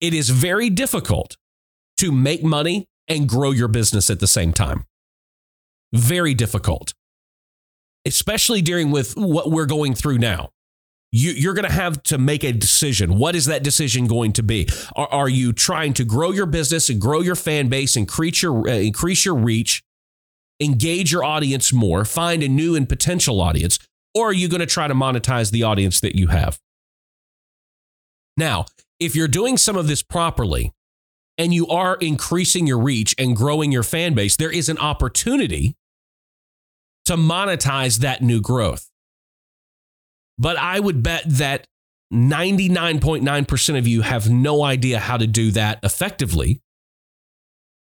It 0.00 0.14
is 0.14 0.30
very 0.30 0.70
difficult 0.70 1.36
to 1.98 2.12
make 2.12 2.42
money 2.42 2.86
and 3.08 3.28
grow 3.28 3.50
your 3.50 3.68
business 3.68 4.10
at 4.10 4.20
the 4.20 4.26
same 4.26 4.52
time. 4.52 4.84
Very 5.92 6.34
difficult, 6.34 6.92
especially 8.06 8.62
during 8.62 8.90
with 8.90 9.16
what 9.16 9.50
we're 9.50 9.66
going 9.66 9.94
through 9.94 10.18
now. 10.18 10.50
You, 11.10 11.50
are 11.50 11.54
going 11.54 11.66
to 11.66 11.72
have 11.72 12.02
to 12.04 12.18
make 12.18 12.44
a 12.44 12.52
decision. 12.52 13.16
What 13.16 13.34
is 13.34 13.46
that 13.46 13.62
decision 13.62 14.06
going 14.06 14.34
to 14.34 14.42
be? 14.42 14.68
Are, 14.94 15.08
are 15.10 15.28
you 15.28 15.54
trying 15.54 15.94
to 15.94 16.04
grow 16.04 16.32
your 16.32 16.44
business 16.44 16.90
and 16.90 17.00
grow 17.00 17.22
your 17.22 17.34
fan 17.34 17.68
base, 17.68 17.96
increase 17.96 18.42
your 18.42 18.68
uh, 18.68 18.72
increase 18.74 19.24
your 19.24 19.34
reach, 19.34 19.82
engage 20.60 21.10
your 21.10 21.24
audience 21.24 21.72
more, 21.72 22.04
find 22.04 22.42
a 22.42 22.48
new 22.48 22.76
and 22.76 22.86
potential 22.86 23.40
audience, 23.40 23.78
or 24.14 24.28
are 24.28 24.34
you 24.34 24.48
going 24.48 24.60
to 24.60 24.66
try 24.66 24.86
to 24.86 24.94
monetize 24.94 25.50
the 25.50 25.62
audience 25.62 26.00
that 26.00 26.14
you 26.14 26.26
have? 26.26 26.58
Now, 28.36 28.66
if 29.00 29.14
you're 29.14 29.28
doing 29.28 29.56
some 29.56 29.76
of 29.76 29.86
this 29.86 30.02
properly 30.02 30.72
and 31.36 31.54
you 31.54 31.68
are 31.68 31.96
increasing 31.96 32.66
your 32.66 32.78
reach 32.78 33.14
and 33.18 33.36
growing 33.36 33.70
your 33.70 33.82
fan 33.82 34.14
base, 34.14 34.36
there 34.36 34.50
is 34.50 34.68
an 34.68 34.78
opportunity 34.78 35.76
to 37.04 37.16
monetize 37.16 37.98
that 37.98 38.22
new 38.22 38.40
growth. 38.40 38.90
But 40.38 40.56
I 40.56 40.80
would 40.80 41.02
bet 41.02 41.24
that 41.26 41.66
99.9% 42.12 43.78
of 43.78 43.86
you 43.86 44.02
have 44.02 44.30
no 44.30 44.62
idea 44.62 44.98
how 44.98 45.16
to 45.16 45.26
do 45.26 45.50
that 45.52 45.78
effectively, 45.82 46.60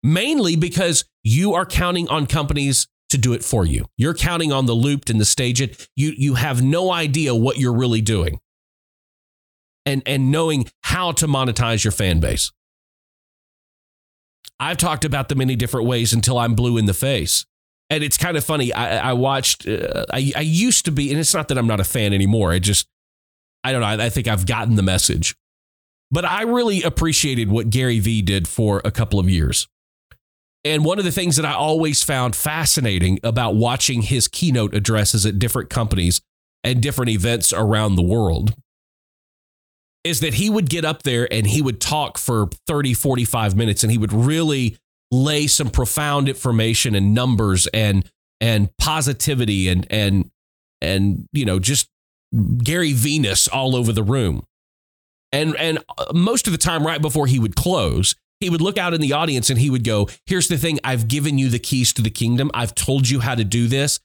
mainly 0.03 0.57
because 0.57 1.05
you 1.23 1.55
are 1.55 1.67
counting 1.67 2.09
on 2.09 2.27
companies 2.27 2.87
to 3.11 3.19
do 3.19 3.33
it 3.33 3.45
for 3.45 3.65
you. 3.65 3.87
You're 3.97 4.15
counting 4.15 4.51
on 4.51 4.67
the 4.67 4.75
looped 4.75 5.11
and 5.11 5.21
the 5.21 5.25
StageIt. 5.25 5.89
You, 5.95 6.13
you 6.17 6.35
have 6.35 6.63
no 6.63 6.91
idea 6.91 7.35
what 7.35 7.59
you're 7.59 7.75
really 7.75 8.01
doing 8.01 8.41
and, 9.87 10.03
and 10.07 10.31
knowing 10.31 10.71
how 10.83 11.13
to 11.13 11.27
monetize 11.27 11.85
your 11.85 11.93
fan 11.93 12.21
base. 12.21 12.53
I've 14.61 14.77
talked 14.77 15.05
about 15.05 15.29
the 15.29 15.35
many 15.35 15.57
different 15.57 15.87
ways 15.87 16.13
until 16.13 16.39
I'm 16.39 16.55
blue 16.55 16.77
in 16.77 16.87
the 16.87 16.95
face. 16.95 17.45
And 17.91 18.03
it's 18.03 18.17
kind 18.17 18.37
of 18.37 18.45
funny. 18.45 18.73
I, 18.73 19.11
I 19.11 19.13
watched, 19.13 19.69
uh, 19.69 20.07
I, 20.13 20.33
I 20.37 20.41
used 20.41 20.85
to 20.87 20.93
be, 20.93 21.11
and 21.11 21.21
it's 21.21 21.35
not 21.35 21.49
that 21.49 21.59
I'm 21.59 21.67
not 21.67 21.81
a 21.81 21.85
fan 21.85 22.13
anymore. 22.15 22.53
I 22.53 22.59
just, 22.59 22.87
I 23.63 23.73
don't 23.73 23.81
know. 23.81 23.87
I, 23.87 24.07
I 24.07 24.09
think 24.11 24.27
I've 24.27 24.47
gotten 24.47 24.77
the 24.77 24.83
message. 24.83 25.35
But 26.11 26.25
I 26.25 26.43
really 26.43 26.83
appreciated 26.83 27.51
what 27.51 27.71
Gary 27.71 27.99
Vee 27.99 28.23
did 28.23 28.47
for 28.49 28.81
a 28.85 28.91
couple 28.91 29.19
of 29.19 29.29
years. 29.29 29.69
And 30.65 30.85
one 30.85 30.99
of 30.99 31.05
the 31.05 31.13
things 31.13 31.37
that 31.37 31.45
I 31.45 31.53
always 31.53 32.03
found 32.03 32.35
fascinating 32.35 33.19
about 33.23 33.57
watching 33.57 34.03
his 34.03 34.29
keynote 34.29 34.75
addresses 34.75 35.27
at 35.27 35.39
different 35.39 35.69
companies 35.69 36.23
and 36.63 36.81
different 36.81 37.11
events 37.11 37.53
around 37.53 37.97
the 37.97 38.03
world 38.03 38.55
is 40.05 40.21
that 40.21 40.35
he 40.35 40.51
would 40.51 40.69
get 40.69 40.85
up 40.85 41.03
there 41.03 41.27
and 41.33 41.47
he 41.47 41.63
would 41.63 41.81
talk 41.81 42.19
for 42.19 42.49
30, 42.67 42.95
45 42.95 43.57
minutes 43.57 43.83
and 43.83 43.91
he 43.91 43.99
would 43.99 44.13
really 44.13 44.77
lay 45.11 45.47
some 45.47 45.71
profound 45.71 46.29
information 46.29 46.95
and 46.95 47.15
numbers 47.15 47.67
and 47.69 48.11
and 48.41 48.69
positivity 48.79 49.69
and 49.69 49.87
and 49.91 50.31
and 50.81 51.27
you 51.33 51.45
know 51.45 51.59
just 51.59 51.89
Gary 52.59 52.93
Venus 52.93 53.49
all 53.49 53.77
over 53.77 53.93
the 53.93 54.03
room. 54.03 54.45
And 55.33 55.57
and 55.57 55.79
uh, 55.99 56.07
most 56.13 56.47
of 56.47 56.53
the 56.53 56.59
time 56.59 56.87
right 56.87 57.01
before 57.01 57.27
he 57.27 57.39
would 57.39 57.57
close, 57.57 58.15
he 58.41 58.51
would 58.51 58.61
look 58.61 58.79
out 58.79 58.95
in 58.95 59.01
the 59.01 59.13
audience 59.13 59.51
and 59.51 59.59
he 59.59 59.71
would 59.71 59.85
go, 59.85 60.09
"Here's 60.27 60.49
the 60.49 60.59
thing, 60.59 60.79
I've 60.85 61.09
given 61.09 61.39
you 61.39 61.49
the 61.49 61.59
keys 61.59 61.93
to 61.95 62.03
the 62.03 62.11
kingdom. 62.11 62.51
I've 62.55 62.75
told 62.75 63.09
you 63.09 63.21
how 63.21 63.35
to 63.35 63.45
do 63.45 63.67
this. 63.67 64.01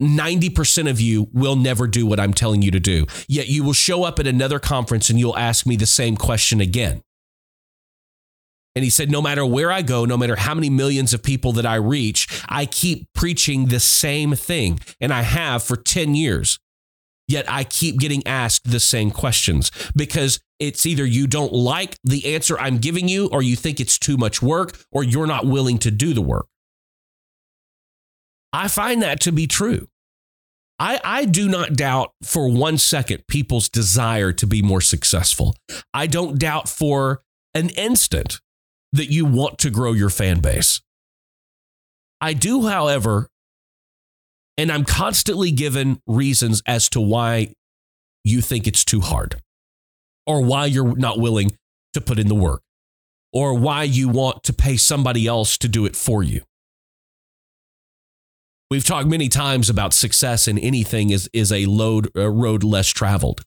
90% 0.00 0.88
of 0.88 1.00
you 1.00 1.28
will 1.32 1.56
never 1.56 1.86
do 1.86 2.06
what 2.06 2.20
I'm 2.20 2.34
telling 2.34 2.62
you 2.62 2.70
to 2.70 2.80
do. 2.80 3.06
Yet 3.28 3.48
you 3.48 3.62
will 3.62 3.72
show 3.72 4.04
up 4.04 4.18
at 4.18 4.26
another 4.26 4.58
conference 4.58 5.10
and 5.10 5.18
you'll 5.18 5.36
ask 5.36 5.66
me 5.66 5.76
the 5.76 5.86
same 5.86 6.16
question 6.16 6.60
again. 6.60 7.02
And 8.76 8.84
he 8.84 8.90
said, 8.90 9.10
No 9.10 9.20
matter 9.20 9.44
where 9.44 9.72
I 9.72 9.82
go, 9.82 10.04
no 10.04 10.16
matter 10.16 10.36
how 10.36 10.54
many 10.54 10.70
millions 10.70 11.12
of 11.12 11.22
people 11.22 11.52
that 11.52 11.66
I 11.66 11.74
reach, 11.74 12.42
I 12.48 12.66
keep 12.66 13.08
preaching 13.14 13.66
the 13.66 13.80
same 13.80 14.34
thing. 14.34 14.80
And 15.00 15.12
I 15.12 15.22
have 15.22 15.62
for 15.62 15.76
10 15.76 16.14
years. 16.14 16.58
Yet 17.26 17.44
I 17.48 17.62
keep 17.62 17.98
getting 17.98 18.26
asked 18.26 18.70
the 18.70 18.80
same 18.80 19.12
questions 19.12 19.70
because 19.94 20.40
it's 20.58 20.84
either 20.84 21.06
you 21.06 21.28
don't 21.28 21.52
like 21.52 21.96
the 22.02 22.34
answer 22.34 22.58
I'm 22.58 22.78
giving 22.78 23.06
you, 23.06 23.28
or 23.28 23.40
you 23.40 23.54
think 23.54 23.78
it's 23.78 23.98
too 23.98 24.16
much 24.16 24.42
work, 24.42 24.76
or 24.90 25.04
you're 25.04 25.28
not 25.28 25.46
willing 25.46 25.78
to 25.78 25.92
do 25.92 26.12
the 26.12 26.22
work. 26.22 26.46
I 28.52 28.68
find 28.68 29.02
that 29.02 29.20
to 29.20 29.32
be 29.32 29.46
true. 29.46 29.88
I, 30.78 30.98
I 31.04 31.24
do 31.26 31.48
not 31.48 31.74
doubt 31.74 32.12
for 32.22 32.50
one 32.50 32.78
second 32.78 33.26
people's 33.28 33.68
desire 33.68 34.32
to 34.32 34.46
be 34.46 34.62
more 34.62 34.80
successful. 34.80 35.54
I 35.92 36.06
don't 36.06 36.38
doubt 36.38 36.68
for 36.68 37.20
an 37.54 37.68
instant 37.70 38.40
that 38.92 39.10
you 39.10 39.26
want 39.26 39.58
to 39.58 39.70
grow 39.70 39.92
your 39.92 40.08
fan 40.08 40.40
base. 40.40 40.80
I 42.20 42.32
do, 42.32 42.66
however, 42.66 43.28
and 44.56 44.72
I'm 44.72 44.84
constantly 44.84 45.50
given 45.50 46.00
reasons 46.06 46.62
as 46.66 46.88
to 46.90 47.00
why 47.00 47.54
you 48.24 48.40
think 48.40 48.66
it's 48.66 48.84
too 48.84 49.00
hard 49.00 49.40
or 50.26 50.42
why 50.42 50.66
you're 50.66 50.96
not 50.96 51.18
willing 51.18 51.56
to 51.92 52.00
put 52.00 52.18
in 52.18 52.28
the 52.28 52.34
work 52.34 52.62
or 53.32 53.54
why 53.54 53.82
you 53.84 54.08
want 54.08 54.42
to 54.44 54.52
pay 54.52 54.76
somebody 54.76 55.26
else 55.26 55.56
to 55.58 55.68
do 55.68 55.86
it 55.86 55.96
for 55.96 56.22
you. 56.22 56.42
We've 58.70 58.84
talked 58.84 59.08
many 59.08 59.28
times 59.28 59.68
about 59.68 59.92
success 59.92 60.46
in 60.46 60.56
anything 60.56 61.10
is, 61.10 61.28
is 61.32 61.50
a 61.50 61.66
load 61.66 62.08
a 62.14 62.30
road 62.30 62.62
less 62.62 62.86
traveled. 62.86 63.42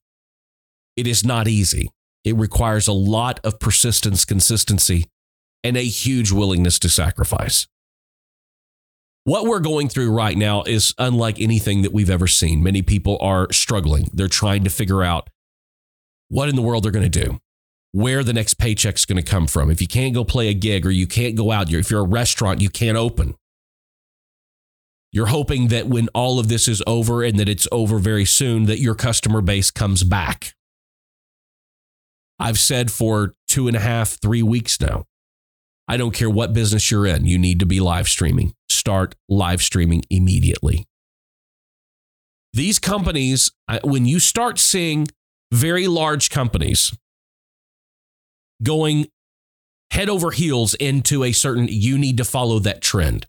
It 0.97 1.07
is 1.07 1.23
not 1.23 1.47
easy. 1.47 1.89
It 2.25 2.35
requires 2.35 2.89
a 2.89 2.93
lot 2.93 3.39
of 3.43 3.57
persistence, 3.57 4.25
consistency, 4.25 5.05
and 5.63 5.77
a 5.77 5.83
huge 5.83 6.31
willingness 6.33 6.77
to 6.79 6.89
sacrifice. 6.89 7.67
What 9.23 9.45
we're 9.45 9.61
going 9.61 9.87
through 9.87 10.11
right 10.11 10.37
now 10.37 10.63
is 10.63 10.93
unlike 10.97 11.39
anything 11.39 11.83
that 11.83 11.93
we've 11.93 12.09
ever 12.09 12.27
seen. 12.27 12.61
Many 12.61 12.81
people 12.81 13.17
are 13.21 13.47
struggling. 13.53 14.09
They're 14.13 14.27
trying 14.27 14.65
to 14.65 14.69
figure 14.69 15.03
out 15.03 15.29
what 16.27 16.49
in 16.49 16.57
the 16.57 16.61
world 16.61 16.83
they're 16.83 16.91
going 16.91 17.09
to 17.09 17.23
do, 17.25 17.39
where 17.93 18.25
the 18.25 18.33
next 18.33 18.55
paycheck's 18.55 19.05
going 19.05 19.23
to 19.23 19.29
come 19.29 19.47
from. 19.47 19.71
If 19.71 19.79
you 19.79 19.87
can't 19.87 20.13
go 20.13 20.25
play 20.25 20.49
a 20.49 20.53
gig 20.53 20.85
or 20.85 20.91
you 20.91 21.07
can't 21.07 21.35
go 21.35 21.51
out, 21.51 21.71
if 21.71 21.89
you're 21.89 22.01
a 22.01 22.07
restaurant, 22.07 22.59
you 22.59 22.69
can't 22.69 22.97
open. 22.97 23.35
You're 25.13 25.27
hoping 25.27 25.67
that 25.67 25.87
when 25.87 26.09
all 26.15 26.39
of 26.39 26.49
this 26.49 26.67
is 26.67 26.81
over 26.87 27.23
and 27.23 27.39
that 27.39 27.47
it's 27.47 27.67
over 27.71 27.99
very 27.99 28.25
soon, 28.25 28.65
that 28.65 28.79
your 28.79 28.95
customer 28.95 29.41
base 29.41 29.69
comes 29.69 30.03
back. 30.03 30.55
I've 32.39 32.57
said 32.57 32.91
for 32.91 33.35
two 33.47 33.67
and 33.67 33.77
a 33.77 33.79
half, 33.79 34.19
three 34.19 34.41
weeks 34.41 34.81
now, 34.81 35.05
I 35.87 35.97
don't 35.97 36.15
care 36.15 36.31
what 36.31 36.51
business 36.51 36.89
you're 36.89 37.05
in, 37.05 37.25
you 37.25 37.37
need 37.37 37.59
to 37.59 37.65
be 37.67 37.79
live 37.79 38.09
streaming. 38.09 38.53
Start 38.69 39.13
live 39.29 39.61
streaming 39.61 40.01
immediately. 40.09 40.87
These 42.53 42.79
companies, 42.79 43.51
when 43.83 44.07
you 44.07 44.19
start 44.19 44.57
seeing 44.57 45.07
very 45.51 45.87
large 45.87 46.31
companies 46.31 46.97
going 48.63 49.07
head 49.91 50.09
over 50.09 50.31
heels 50.31 50.73
into 50.75 51.23
a 51.23 51.33
certain, 51.33 51.67
you 51.69 51.99
need 51.99 52.17
to 52.17 52.25
follow 52.25 52.57
that 52.59 52.81
trend. 52.81 53.27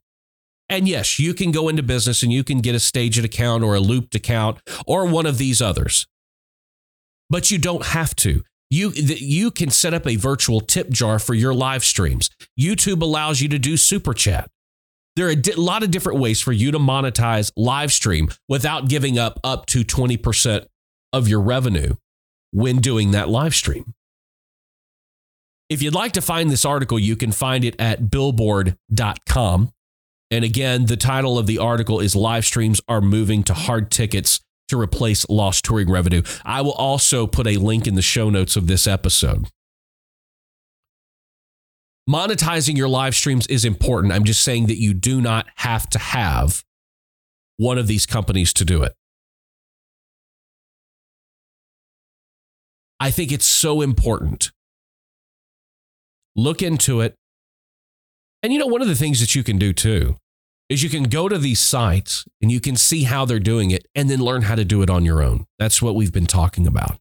And 0.68 0.88
yes, 0.88 1.18
you 1.18 1.34
can 1.34 1.50
go 1.50 1.68
into 1.68 1.82
business 1.82 2.22
and 2.22 2.32
you 2.32 2.42
can 2.42 2.60
get 2.60 2.74
a 2.74 2.80
staged 2.80 3.24
account 3.24 3.62
or 3.62 3.74
a 3.74 3.80
looped 3.80 4.14
account 4.14 4.58
or 4.86 5.06
one 5.06 5.26
of 5.26 5.38
these 5.38 5.60
others. 5.60 6.06
But 7.28 7.50
you 7.50 7.58
don't 7.58 7.86
have 7.86 8.16
to. 8.16 8.42
You, 8.70 8.90
you 8.94 9.50
can 9.50 9.70
set 9.70 9.94
up 9.94 10.06
a 10.06 10.16
virtual 10.16 10.60
tip 10.60 10.90
jar 10.90 11.18
for 11.18 11.34
your 11.34 11.54
live 11.54 11.84
streams. 11.84 12.30
YouTube 12.58 13.02
allows 13.02 13.40
you 13.40 13.48
to 13.50 13.58
do 13.58 13.76
super 13.76 14.14
chat. 14.14 14.50
There 15.16 15.28
are 15.28 15.30
a 15.30 15.36
di- 15.36 15.54
lot 15.54 15.82
of 15.82 15.90
different 15.90 16.18
ways 16.18 16.40
for 16.40 16.52
you 16.52 16.72
to 16.72 16.78
monetize 16.78 17.52
live 17.56 17.92
stream 17.92 18.30
without 18.48 18.88
giving 18.88 19.18
up 19.18 19.38
up 19.44 19.66
to 19.66 19.84
20% 19.84 20.66
of 21.12 21.28
your 21.28 21.40
revenue 21.40 21.94
when 22.50 22.78
doing 22.78 23.12
that 23.12 23.28
live 23.28 23.54
stream. 23.54 23.94
If 25.68 25.82
you'd 25.82 25.94
like 25.94 26.12
to 26.12 26.20
find 26.20 26.50
this 26.50 26.64
article, 26.64 26.98
you 26.98 27.16
can 27.16 27.32
find 27.32 27.64
it 27.64 27.76
at 27.78 28.10
billboard.com. 28.10 29.70
And 30.30 30.44
again, 30.44 30.86
the 30.86 30.96
title 30.96 31.38
of 31.38 31.46
the 31.46 31.58
article 31.58 32.00
is 32.00 32.16
Live 32.16 32.44
Streams 32.44 32.80
Are 32.88 33.00
Moving 33.00 33.42
to 33.44 33.54
Hard 33.54 33.90
Tickets 33.90 34.40
to 34.68 34.80
replace 34.80 35.28
lost 35.28 35.64
touring 35.64 35.90
revenue. 35.90 36.22
I 36.44 36.62
will 36.62 36.72
also 36.72 37.26
put 37.26 37.46
a 37.46 37.56
link 37.56 37.86
in 37.86 37.94
the 37.94 38.02
show 38.02 38.30
notes 38.30 38.56
of 38.56 38.66
this 38.66 38.86
episode. 38.86 39.48
Monetizing 42.08 42.76
your 42.76 42.88
live 42.88 43.14
streams 43.14 43.46
is 43.46 43.64
important. 43.64 44.12
I'm 44.12 44.24
just 44.24 44.42
saying 44.42 44.66
that 44.66 44.78
you 44.78 44.92
do 44.92 45.20
not 45.20 45.46
have 45.56 45.88
to 45.90 45.98
have 45.98 46.62
one 47.56 47.78
of 47.78 47.86
these 47.86 48.04
companies 48.04 48.52
to 48.54 48.64
do 48.64 48.82
it. 48.82 48.94
I 53.00 53.10
think 53.10 53.32
it's 53.32 53.46
so 53.46 53.80
important. 53.80 54.50
Look 56.36 56.62
into 56.62 57.00
it. 57.00 57.14
And 58.44 58.52
you 58.52 58.58
know, 58.58 58.66
one 58.66 58.82
of 58.82 58.88
the 58.88 58.94
things 58.94 59.20
that 59.20 59.34
you 59.34 59.42
can 59.42 59.56
do 59.56 59.72
too 59.72 60.18
is 60.68 60.82
you 60.82 60.90
can 60.90 61.04
go 61.04 61.30
to 61.30 61.38
these 61.38 61.60
sites 61.60 62.26
and 62.42 62.52
you 62.52 62.60
can 62.60 62.76
see 62.76 63.04
how 63.04 63.24
they're 63.24 63.38
doing 63.38 63.70
it 63.70 63.86
and 63.94 64.10
then 64.10 64.18
learn 64.18 64.42
how 64.42 64.54
to 64.54 64.66
do 64.66 64.82
it 64.82 64.90
on 64.90 65.02
your 65.02 65.22
own. 65.22 65.46
That's 65.58 65.80
what 65.80 65.94
we've 65.94 66.12
been 66.12 66.26
talking 66.26 66.66
about. 66.66 66.98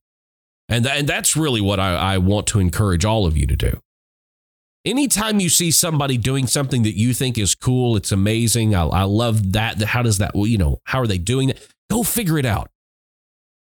And, 0.70 0.88
and 0.88 1.06
that's 1.06 1.36
really 1.36 1.60
what 1.60 1.82
I, 1.82 1.96
I 1.96 2.18
want 2.20 2.48
to 2.48 2.62
encourage 2.62 3.04
all 3.04 3.26
of 3.26 3.36
you 3.36 3.46
to 3.48 3.58
do. 3.58 3.82
Anytime 4.86 5.42
you 5.42 5.50
see 5.50 5.70
somebody 5.70 6.18
doing 6.18 6.48
something 6.48 6.84
that 6.84 6.98
you 6.98 7.14
think 7.14 7.38
is 7.38 7.56
cool, 7.56 7.98
it's 7.98 8.14
amazing. 8.14 8.74
I, 8.74 8.84
I 8.84 9.04
love 9.04 9.52
that. 9.52 9.82
How 9.82 10.02
does 10.02 10.20
that, 10.20 10.32
you 10.36 10.58
know, 10.58 10.80
how 10.86 11.02
are 11.02 11.08
they 11.08 11.18
doing 11.18 11.50
it? 11.50 11.68
Go 11.90 12.04
figure 12.04 12.38
it 12.38 12.46
out. 12.46 12.70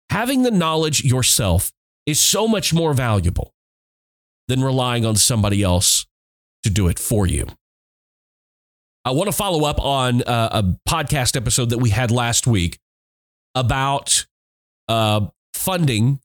Having 0.09 0.43
the 0.43 0.51
knowledge 0.51 1.03
yourself 1.03 1.73
is 2.05 2.17
so 2.17 2.47
much 2.47 2.73
more 2.73 2.93
valuable 2.93 3.51
than 4.47 4.63
relying 4.63 5.05
on 5.05 5.17
somebody 5.17 5.61
else 5.61 6.05
to 6.63 6.69
do 6.69 6.87
it 6.87 6.97
for 6.97 7.27
you. 7.27 7.45
I 9.05 9.11
want 9.11 9.27
to 9.27 9.33
follow 9.33 9.65
up 9.65 9.79
on 9.81 10.21
uh, 10.23 10.49
a 10.51 10.89
podcast 10.89 11.35
episode 11.35 11.69
that 11.71 11.79
we 11.79 11.89
had 11.89 12.09
last 12.09 12.47
week 12.47 12.79
about 13.53 14.25
uh, 14.87 15.27
funding 15.53 16.19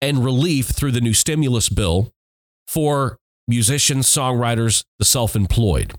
and 0.00 0.24
relief 0.24 0.66
through 0.66 0.92
the 0.92 1.00
new 1.00 1.14
stimulus 1.14 1.68
bill 1.68 2.12
for 2.66 3.18
musicians, 3.46 4.06
songwriters, 4.08 4.84
the 4.98 5.04
self 5.04 5.36
employed. 5.36 5.94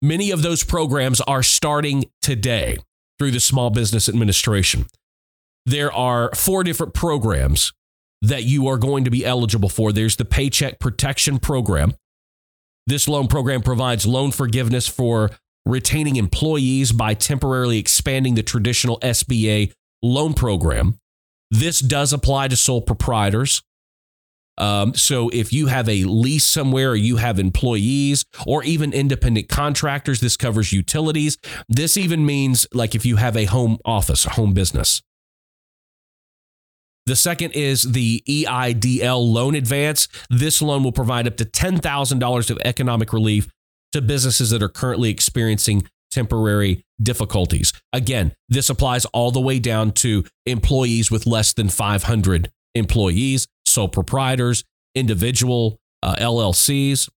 Many 0.00 0.30
of 0.30 0.42
those 0.42 0.62
programs 0.62 1.20
are 1.22 1.42
starting 1.42 2.04
today 2.22 2.78
through 3.18 3.32
the 3.32 3.40
Small 3.40 3.70
Business 3.70 4.08
Administration. 4.08 4.86
There 5.66 5.92
are 5.92 6.30
four 6.34 6.62
different 6.62 6.94
programs 6.94 7.72
that 8.22 8.44
you 8.44 8.68
are 8.68 8.78
going 8.78 9.04
to 9.04 9.10
be 9.10 9.26
eligible 9.26 9.68
for. 9.68 9.92
There's 9.92 10.16
the 10.16 10.24
Paycheck 10.24 10.78
Protection 10.78 11.38
Program, 11.38 11.94
this 12.88 13.06
loan 13.06 13.28
program 13.28 13.62
provides 13.62 14.06
loan 14.06 14.30
forgiveness 14.30 14.88
for 14.88 15.30
retaining 15.66 16.16
employees 16.16 16.90
by 16.90 17.12
temporarily 17.12 17.78
expanding 17.78 18.34
the 18.34 18.42
traditional 18.42 18.98
SBA 19.00 19.72
loan 20.02 20.32
program. 20.32 20.98
This 21.50 21.80
does 21.80 22.12
apply 22.12 22.48
to 22.48 22.56
sole 22.56 22.80
proprietors. 22.80 23.62
Um, 24.56 24.94
so 24.94 25.28
if 25.28 25.52
you 25.52 25.66
have 25.66 25.88
a 25.88 26.04
lease 26.04 26.46
somewhere 26.46 26.90
or 26.90 26.96
you 26.96 27.16
have 27.16 27.38
employees 27.38 28.24
or 28.46 28.64
even 28.64 28.92
independent 28.92 29.48
contractors, 29.48 30.20
this 30.20 30.36
covers 30.36 30.72
utilities. 30.72 31.38
This 31.68 31.96
even 31.96 32.26
means 32.26 32.66
like 32.72 32.94
if 32.94 33.06
you 33.06 33.16
have 33.16 33.36
a 33.36 33.44
home 33.44 33.78
office, 33.84 34.26
a 34.26 34.30
home 34.30 34.54
business. 34.54 35.02
The 37.08 37.16
second 37.16 37.52
is 37.52 37.84
the 37.84 38.22
EIDL 38.28 39.32
loan 39.32 39.54
advance. 39.54 40.08
This 40.28 40.60
loan 40.60 40.84
will 40.84 40.92
provide 40.92 41.26
up 41.26 41.38
to 41.38 41.46
$10,000 41.46 42.50
of 42.50 42.58
economic 42.66 43.14
relief 43.14 43.48
to 43.92 44.02
businesses 44.02 44.50
that 44.50 44.62
are 44.62 44.68
currently 44.68 45.08
experiencing 45.08 45.88
temporary 46.10 46.84
difficulties. 47.02 47.72
Again, 47.94 48.34
this 48.50 48.68
applies 48.68 49.06
all 49.06 49.30
the 49.30 49.40
way 49.40 49.58
down 49.58 49.92
to 49.92 50.22
employees 50.44 51.10
with 51.10 51.26
less 51.26 51.54
than 51.54 51.70
500 51.70 52.50
employees, 52.74 53.48
sole 53.64 53.88
proprietors, 53.88 54.64
individual 54.94 55.80
uh, 56.02 56.14
LLCs. 56.16 57.08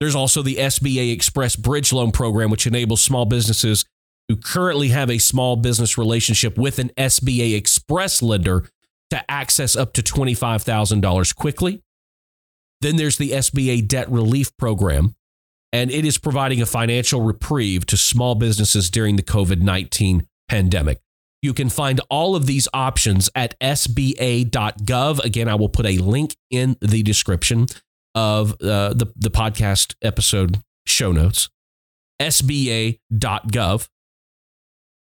There's 0.00 0.16
also 0.16 0.42
the 0.42 0.56
SBA 0.56 1.12
Express 1.12 1.54
Bridge 1.54 1.92
Loan 1.92 2.10
Program, 2.10 2.50
which 2.50 2.66
enables 2.66 3.00
small 3.00 3.26
businesses 3.26 3.84
who 4.28 4.34
currently 4.34 4.88
have 4.88 5.08
a 5.08 5.18
small 5.18 5.54
business 5.54 5.96
relationship 5.96 6.58
with 6.58 6.80
an 6.80 6.90
SBA 6.96 7.54
Express 7.56 8.20
lender 8.20 8.64
to 9.14 9.30
access 9.30 9.76
up 9.76 9.92
to 9.94 10.02
$25,000 10.02 11.36
quickly. 11.36 11.82
Then 12.80 12.96
there's 12.96 13.16
the 13.16 13.30
SBA 13.30 13.86
Debt 13.88 14.10
Relief 14.10 14.54
Program, 14.56 15.14
and 15.72 15.90
it 15.90 16.04
is 16.04 16.18
providing 16.18 16.60
a 16.60 16.66
financial 16.66 17.22
reprieve 17.22 17.86
to 17.86 17.96
small 17.96 18.34
businesses 18.34 18.90
during 18.90 19.16
the 19.16 19.22
COVID 19.22 19.62
19 19.62 20.26
pandemic. 20.48 21.00
You 21.40 21.54
can 21.54 21.68
find 21.68 22.00
all 22.10 22.36
of 22.36 22.46
these 22.46 22.68
options 22.74 23.30
at 23.34 23.58
sba.gov. 23.60 25.24
Again, 25.24 25.48
I 25.48 25.54
will 25.54 25.68
put 25.68 25.86
a 25.86 25.98
link 25.98 26.36
in 26.50 26.76
the 26.80 27.02
description 27.02 27.66
of 28.14 28.52
uh, 28.62 28.94
the, 28.94 29.12
the 29.16 29.30
podcast 29.30 29.94
episode 30.02 30.58
show 30.86 31.12
notes. 31.12 31.48
sba.gov. 32.20 33.88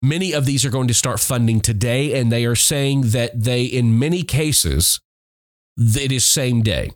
Many 0.05 0.33
of 0.33 0.45
these 0.45 0.63
are 0.63 0.69
going 0.69 0.87
to 0.87 0.93
start 0.93 1.19
funding 1.19 1.61
today, 1.61 2.19
and 2.19 2.31
they 2.31 2.45
are 2.45 2.55
saying 2.55 3.09
that 3.09 3.41
they, 3.41 3.63
in 3.63 3.97
many 3.97 4.21
cases, 4.21 4.99
it 5.79 6.11
is 6.11 6.23
same 6.23 6.61
day. 6.61 6.91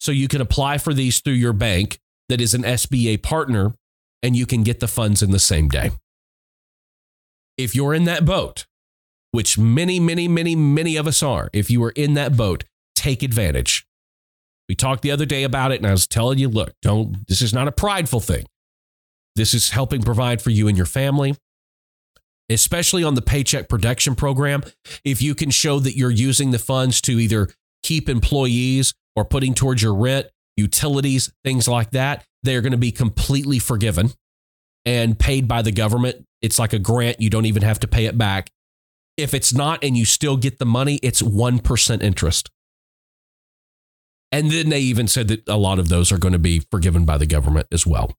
So 0.00 0.10
you 0.10 0.26
can 0.26 0.40
apply 0.40 0.78
for 0.78 0.92
these 0.92 1.20
through 1.20 1.34
your 1.34 1.52
bank 1.52 2.00
that 2.28 2.40
is 2.40 2.52
an 2.52 2.64
SBA 2.64 3.22
partner, 3.22 3.74
and 4.20 4.34
you 4.34 4.46
can 4.46 4.64
get 4.64 4.80
the 4.80 4.88
funds 4.88 5.22
in 5.22 5.30
the 5.30 5.38
same 5.38 5.68
day. 5.68 5.92
If 7.56 7.76
you're 7.76 7.94
in 7.94 8.02
that 8.04 8.24
boat, 8.24 8.66
which 9.30 9.56
many, 9.56 10.00
many, 10.00 10.26
many, 10.26 10.56
many 10.56 10.96
of 10.96 11.06
us 11.06 11.22
are, 11.22 11.50
if 11.52 11.70
you 11.70 11.84
are 11.84 11.92
in 11.92 12.14
that 12.14 12.36
boat, 12.36 12.64
take 12.96 13.22
advantage. 13.22 13.86
We 14.68 14.74
talked 14.74 15.02
the 15.02 15.12
other 15.12 15.26
day 15.26 15.44
about 15.44 15.70
it, 15.70 15.76
and 15.76 15.86
I 15.86 15.92
was 15.92 16.08
telling 16.08 16.38
you, 16.38 16.48
look, 16.48 16.72
don't, 16.82 17.28
this 17.28 17.40
is 17.40 17.54
not 17.54 17.68
a 17.68 17.72
prideful 17.72 18.18
thing. 18.18 18.46
This 19.36 19.54
is 19.54 19.70
helping 19.70 20.02
provide 20.02 20.42
for 20.42 20.50
you 20.50 20.66
and 20.66 20.76
your 20.76 20.86
family 20.86 21.36
especially 22.48 23.02
on 23.04 23.14
the 23.14 23.22
Paycheck 23.22 23.68
Protection 23.68 24.14
Program, 24.14 24.62
if 25.04 25.22
you 25.22 25.34
can 25.34 25.50
show 25.50 25.78
that 25.78 25.96
you're 25.96 26.10
using 26.10 26.50
the 26.50 26.58
funds 26.58 27.00
to 27.02 27.12
either 27.12 27.48
keep 27.82 28.08
employees 28.08 28.94
or 29.16 29.24
putting 29.24 29.54
towards 29.54 29.82
your 29.82 29.94
rent, 29.94 30.26
utilities, 30.56 31.32
things 31.44 31.68
like 31.68 31.90
that, 31.90 32.24
they're 32.42 32.60
going 32.60 32.72
to 32.72 32.78
be 32.78 32.92
completely 32.92 33.58
forgiven 33.58 34.10
and 34.84 35.18
paid 35.18 35.48
by 35.48 35.62
the 35.62 35.72
government. 35.72 36.26
It's 36.42 36.58
like 36.58 36.72
a 36.72 36.78
grant, 36.78 37.20
you 37.20 37.30
don't 37.30 37.46
even 37.46 37.62
have 37.62 37.80
to 37.80 37.88
pay 37.88 38.06
it 38.06 38.18
back. 38.18 38.50
If 39.16 39.32
it's 39.32 39.52
not 39.52 39.82
and 39.82 39.96
you 39.96 40.04
still 40.04 40.36
get 40.36 40.58
the 40.58 40.66
money, 40.66 40.98
it's 41.02 41.22
1% 41.22 42.02
interest. 42.02 42.50
And 44.32 44.50
then 44.50 44.68
they 44.68 44.80
even 44.80 45.06
said 45.06 45.28
that 45.28 45.48
a 45.48 45.56
lot 45.56 45.78
of 45.78 45.88
those 45.88 46.10
are 46.10 46.18
going 46.18 46.32
to 46.32 46.40
be 46.40 46.60
forgiven 46.70 47.04
by 47.04 47.18
the 47.18 47.26
government 47.26 47.68
as 47.70 47.86
well. 47.86 48.16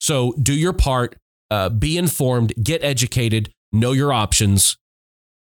So 0.00 0.32
do 0.42 0.54
your 0.54 0.72
part, 0.72 1.16
uh, 1.50 1.68
be 1.68 1.96
informed, 1.96 2.52
get 2.62 2.82
educated, 2.82 3.52
know 3.72 3.92
your 3.92 4.12
options, 4.12 4.76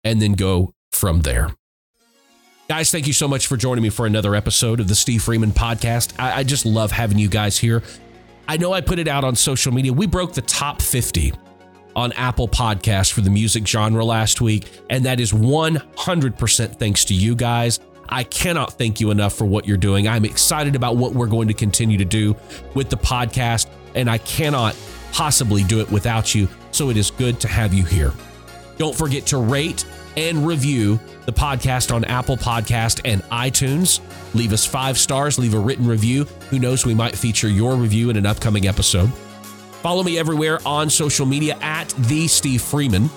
and 0.04 0.20
then 0.20 0.34
go 0.34 0.74
from 0.92 1.20
there. 1.20 1.54
Guys, 2.68 2.90
thank 2.90 3.06
you 3.06 3.12
so 3.12 3.28
much 3.28 3.46
for 3.46 3.56
joining 3.56 3.82
me 3.82 3.90
for 3.90 4.06
another 4.06 4.34
episode 4.34 4.80
of 4.80 4.88
the 4.88 4.94
Steve 4.94 5.22
Freeman 5.22 5.52
podcast. 5.52 6.18
I, 6.18 6.38
I 6.38 6.42
just 6.42 6.66
love 6.66 6.90
having 6.90 7.18
you 7.18 7.28
guys 7.28 7.56
here. 7.56 7.82
I 8.48 8.56
know 8.56 8.72
I 8.72 8.80
put 8.80 8.98
it 8.98 9.06
out 9.06 9.22
on 9.22 9.36
social 9.36 9.72
media. 9.72 9.92
We 9.92 10.06
broke 10.06 10.32
the 10.32 10.42
top 10.42 10.82
50 10.82 11.32
on 11.94 12.12
Apple 12.12 12.48
Podcasts 12.48 13.12
for 13.12 13.20
the 13.20 13.30
music 13.30 13.66
genre 13.66 14.04
last 14.04 14.40
week, 14.40 14.68
and 14.90 15.04
that 15.04 15.20
is 15.20 15.32
100% 15.32 16.78
thanks 16.78 17.04
to 17.06 17.14
you 17.14 17.34
guys. 17.36 17.80
I 18.08 18.24
cannot 18.24 18.74
thank 18.78 19.00
you 19.00 19.10
enough 19.10 19.34
for 19.34 19.44
what 19.44 19.66
you're 19.66 19.76
doing. 19.76 20.06
I'm 20.06 20.24
excited 20.24 20.76
about 20.76 20.96
what 20.96 21.12
we're 21.12 21.26
going 21.26 21.48
to 21.48 21.54
continue 21.54 21.98
to 21.98 22.04
do 22.04 22.36
with 22.74 22.90
the 22.90 22.96
podcast, 22.96 23.68
and 23.94 24.10
I 24.10 24.18
cannot 24.18 24.76
possibly 25.12 25.64
do 25.64 25.80
it 25.80 25.90
without 25.90 26.34
you. 26.34 26.48
So 26.70 26.90
it 26.90 26.96
is 26.96 27.10
good 27.10 27.40
to 27.40 27.48
have 27.48 27.72
you 27.72 27.84
here. 27.84 28.12
Don't 28.78 28.94
forget 28.94 29.26
to 29.26 29.38
rate 29.38 29.84
and 30.16 30.46
review 30.46 30.98
the 31.24 31.32
podcast 31.32 31.94
on 31.94 32.04
Apple 32.04 32.36
Podcast 32.36 33.00
and 33.04 33.22
iTunes. 33.24 34.00
Leave 34.34 34.52
us 34.52 34.64
five 34.64 34.98
stars, 34.98 35.38
leave 35.38 35.54
a 35.54 35.58
written 35.58 35.86
review. 35.86 36.24
Who 36.50 36.58
knows, 36.58 36.86
we 36.86 36.94
might 36.94 37.16
feature 37.16 37.48
your 37.48 37.74
review 37.76 38.10
in 38.10 38.16
an 38.16 38.26
upcoming 38.26 38.66
episode. 38.66 39.12
Follow 39.82 40.02
me 40.02 40.18
everywhere 40.18 40.58
on 40.66 40.90
social 40.90 41.26
media 41.26 41.56
at 41.60 41.88
the 41.98 42.26
Steve 42.28 42.62
Freeman. 42.62 43.10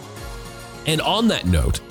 And 0.85 1.01
on 1.01 1.27
that 1.29 1.45
note, 1.45 1.81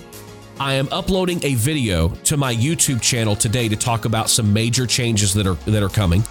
I 0.61 0.75
am 0.75 0.89
uploading 0.91 1.43
a 1.45 1.55
video 1.55 2.09
to 2.09 2.37
my 2.37 2.55
YouTube 2.55 3.01
channel 3.01 3.37
today 3.37 3.69
to 3.69 3.77
talk 3.77 4.05
about 4.05 4.29
some 4.29 4.53
major 4.53 4.87
changes 4.87 5.33
that 5.35 5.47
are 5.47 5.55
that 5.67 5.83
are 5.83 5.89
coming 5.89 6.25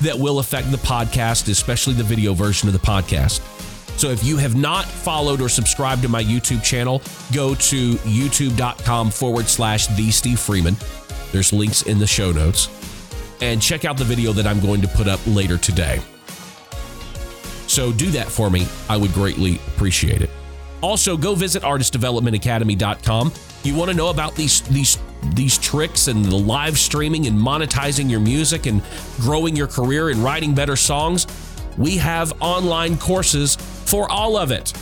that 0.00 0.18
will 0.18 0.38
affect 0.38 0.70
the 0.70 0.76
podcast, 0.78 1.48
especially 1.48 1.94
the 1.94 2.04
video 2.04 2.34
version 2.34 2.68
of 2.68 2.72
the 2.72 2.80
podcast. 2.80 3.40
So 3.98 4.10
if 4.10 4.22
you 4.22 4.36
have 4.36 4.54
not 4.54 4.84
followed 4.84 5.40
or 5.40 5.48
subscribed 5.48 6.02
to 6.02 6.08
my 6.08 6.22
YouTube 6.22 6.62
channel, 6.62 7.00
go 7.32 7.54
to 7.54 7.94
youtube.com 7.94 9.10
forward 9.10 9.46
slash 9.46 9.86
the 9.88 10.10
Steve 10.10 10.38
Freeman. 10.38 10.76
There's 11.32 11.52
links 11.52 11.82
in 11.82 11.98
the 11.98 12.06
show 12.06 12.30
notes. 12.30 12.68
And 13.40 13.60
check 13.60 13.84
out 13.84 13.96
the 13.96 14.04
video 14.04 14.32
that 14.32 14.46
I'm 14.46 14.60
going 14.60 14.80
to 14.80 14.88
put 14.88 15.08
up 15.08 15.20
later 15.26 15.58
today. 15.58 16.00
So 17.66 17.92
do 17.92 18.10
that 18.10 18.28
for 18.28 18.50
me. 18.50 18.66
I 18.88 18.96
would 18.96 19.12
greatly 19.12 19.56
appreciate 19.68 20.22
it. 20.22 20.30
Also, 20.82 21.16
go 21.16 21.34
visit 21.34 21.62
artistdevelopmentacademy.com. 21.62 23.32
You 23.66 23.74
want 23.74 23.90
to 23.90 23.96
know 23.96 24.10
about 24.10 24.36
these 24.36 24.60
these 24.62 24.96
these 25.34 25.58
tricks 25.58 26.06
and 26.06 26.24
the 26.24 26.36
live 26.36 26.78
streaming 26.78 27.26
and 27.26 27.36
monetizing 27.36 28.08
your 28.08 28.20
music 28.20 28.66
and 28.66 28.80
growing 29.16 29.56
your 29.56 29.66
career 29.66 30.10
and 30.10 30.20
writing 30.20 30.54
better 30.54 30.76
songs? 30.76 31.26
We 31.76 31.96
have 31.96 32.32
online 32.40 32.96
courses 32.96 33.56
for 33.56 34.08
all 34.08 34.36
of 34.36 34.52
it. 34.52 34.72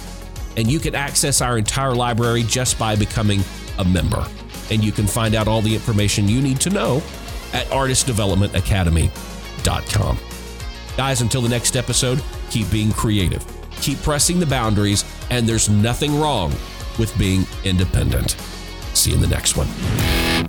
And 0.59 0.71
you 0.71 0.79
can 0.79 0.95
access 0.95 1.41
our 1.41 1.57
entire 1.57 1.95
library 1.95 2.43
just 2.43 2.79
by 2.79 2.95
becoming 2.95 3.41
a 3.79 3.85
member. 3.87 4.27
And 4.71 4.85
you 4.85 4.93
can 4.93 5.07
find 5.07 5.35
out 5.35 5.49
all 5.49 5.63
the 5.63 5.75
information 5.75 6.29
you 6.29 6.43
need 6.43 6.61
to 6.61 6.69
know 6.69 6.97
at 7.55 7.67
artistdevelopmentacademy.com. 7.69 10.19
Guys, 10.99 11.23
until 11.23 11.41
the 11.41 11.49
next 11.49 11.75
episode, 11.75 12.23
keep 12.51 12.71
being 12.71 12.93
creative, 12.93 13.47
keep 13.81 13.97
pressing 14.03 14.39
the 14.39 14.47
boundaries, 14.47 15.07
and 15.31 15.49
there's 15.49 15.71
nothing 15.71 16.21
wrong 16.21 16.51
with 16.99 17.17
being 17.19 17.47
independent. 17.65 18.37
See 19.05 19.11
you 19.11 19.17
in 19.17 19.21
the 19.21 19.29
next 19.29 19.55
one. 19.55 19.67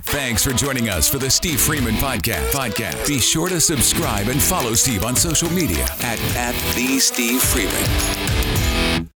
Thanks 0.04 0.42
for 0.42 0.50
joining 0.52 0.88
us 0.88 1.06
for 1.10 1.18
the 1.18 1.28
Steve 1.28 1.60
Freeman 1.60 1.94
Podcast. 1.96 2.52
Podcast. 2.52 3.06
Be 3.06 3.18
sure 3.18 3.50
to 3.50 3.60
subscribe 3.60 4.28
and 4.28 4.40
follow 4.40 4.72
Steve 4.72 5.04
on 5.04 5.14
social 5.14 5.50
media 5.52 5.84
at, 6.00 6.18
at 6.34 6.54
the 6.74 6.98
Steve 6.98 7.42
Freeman. 7.42 9.10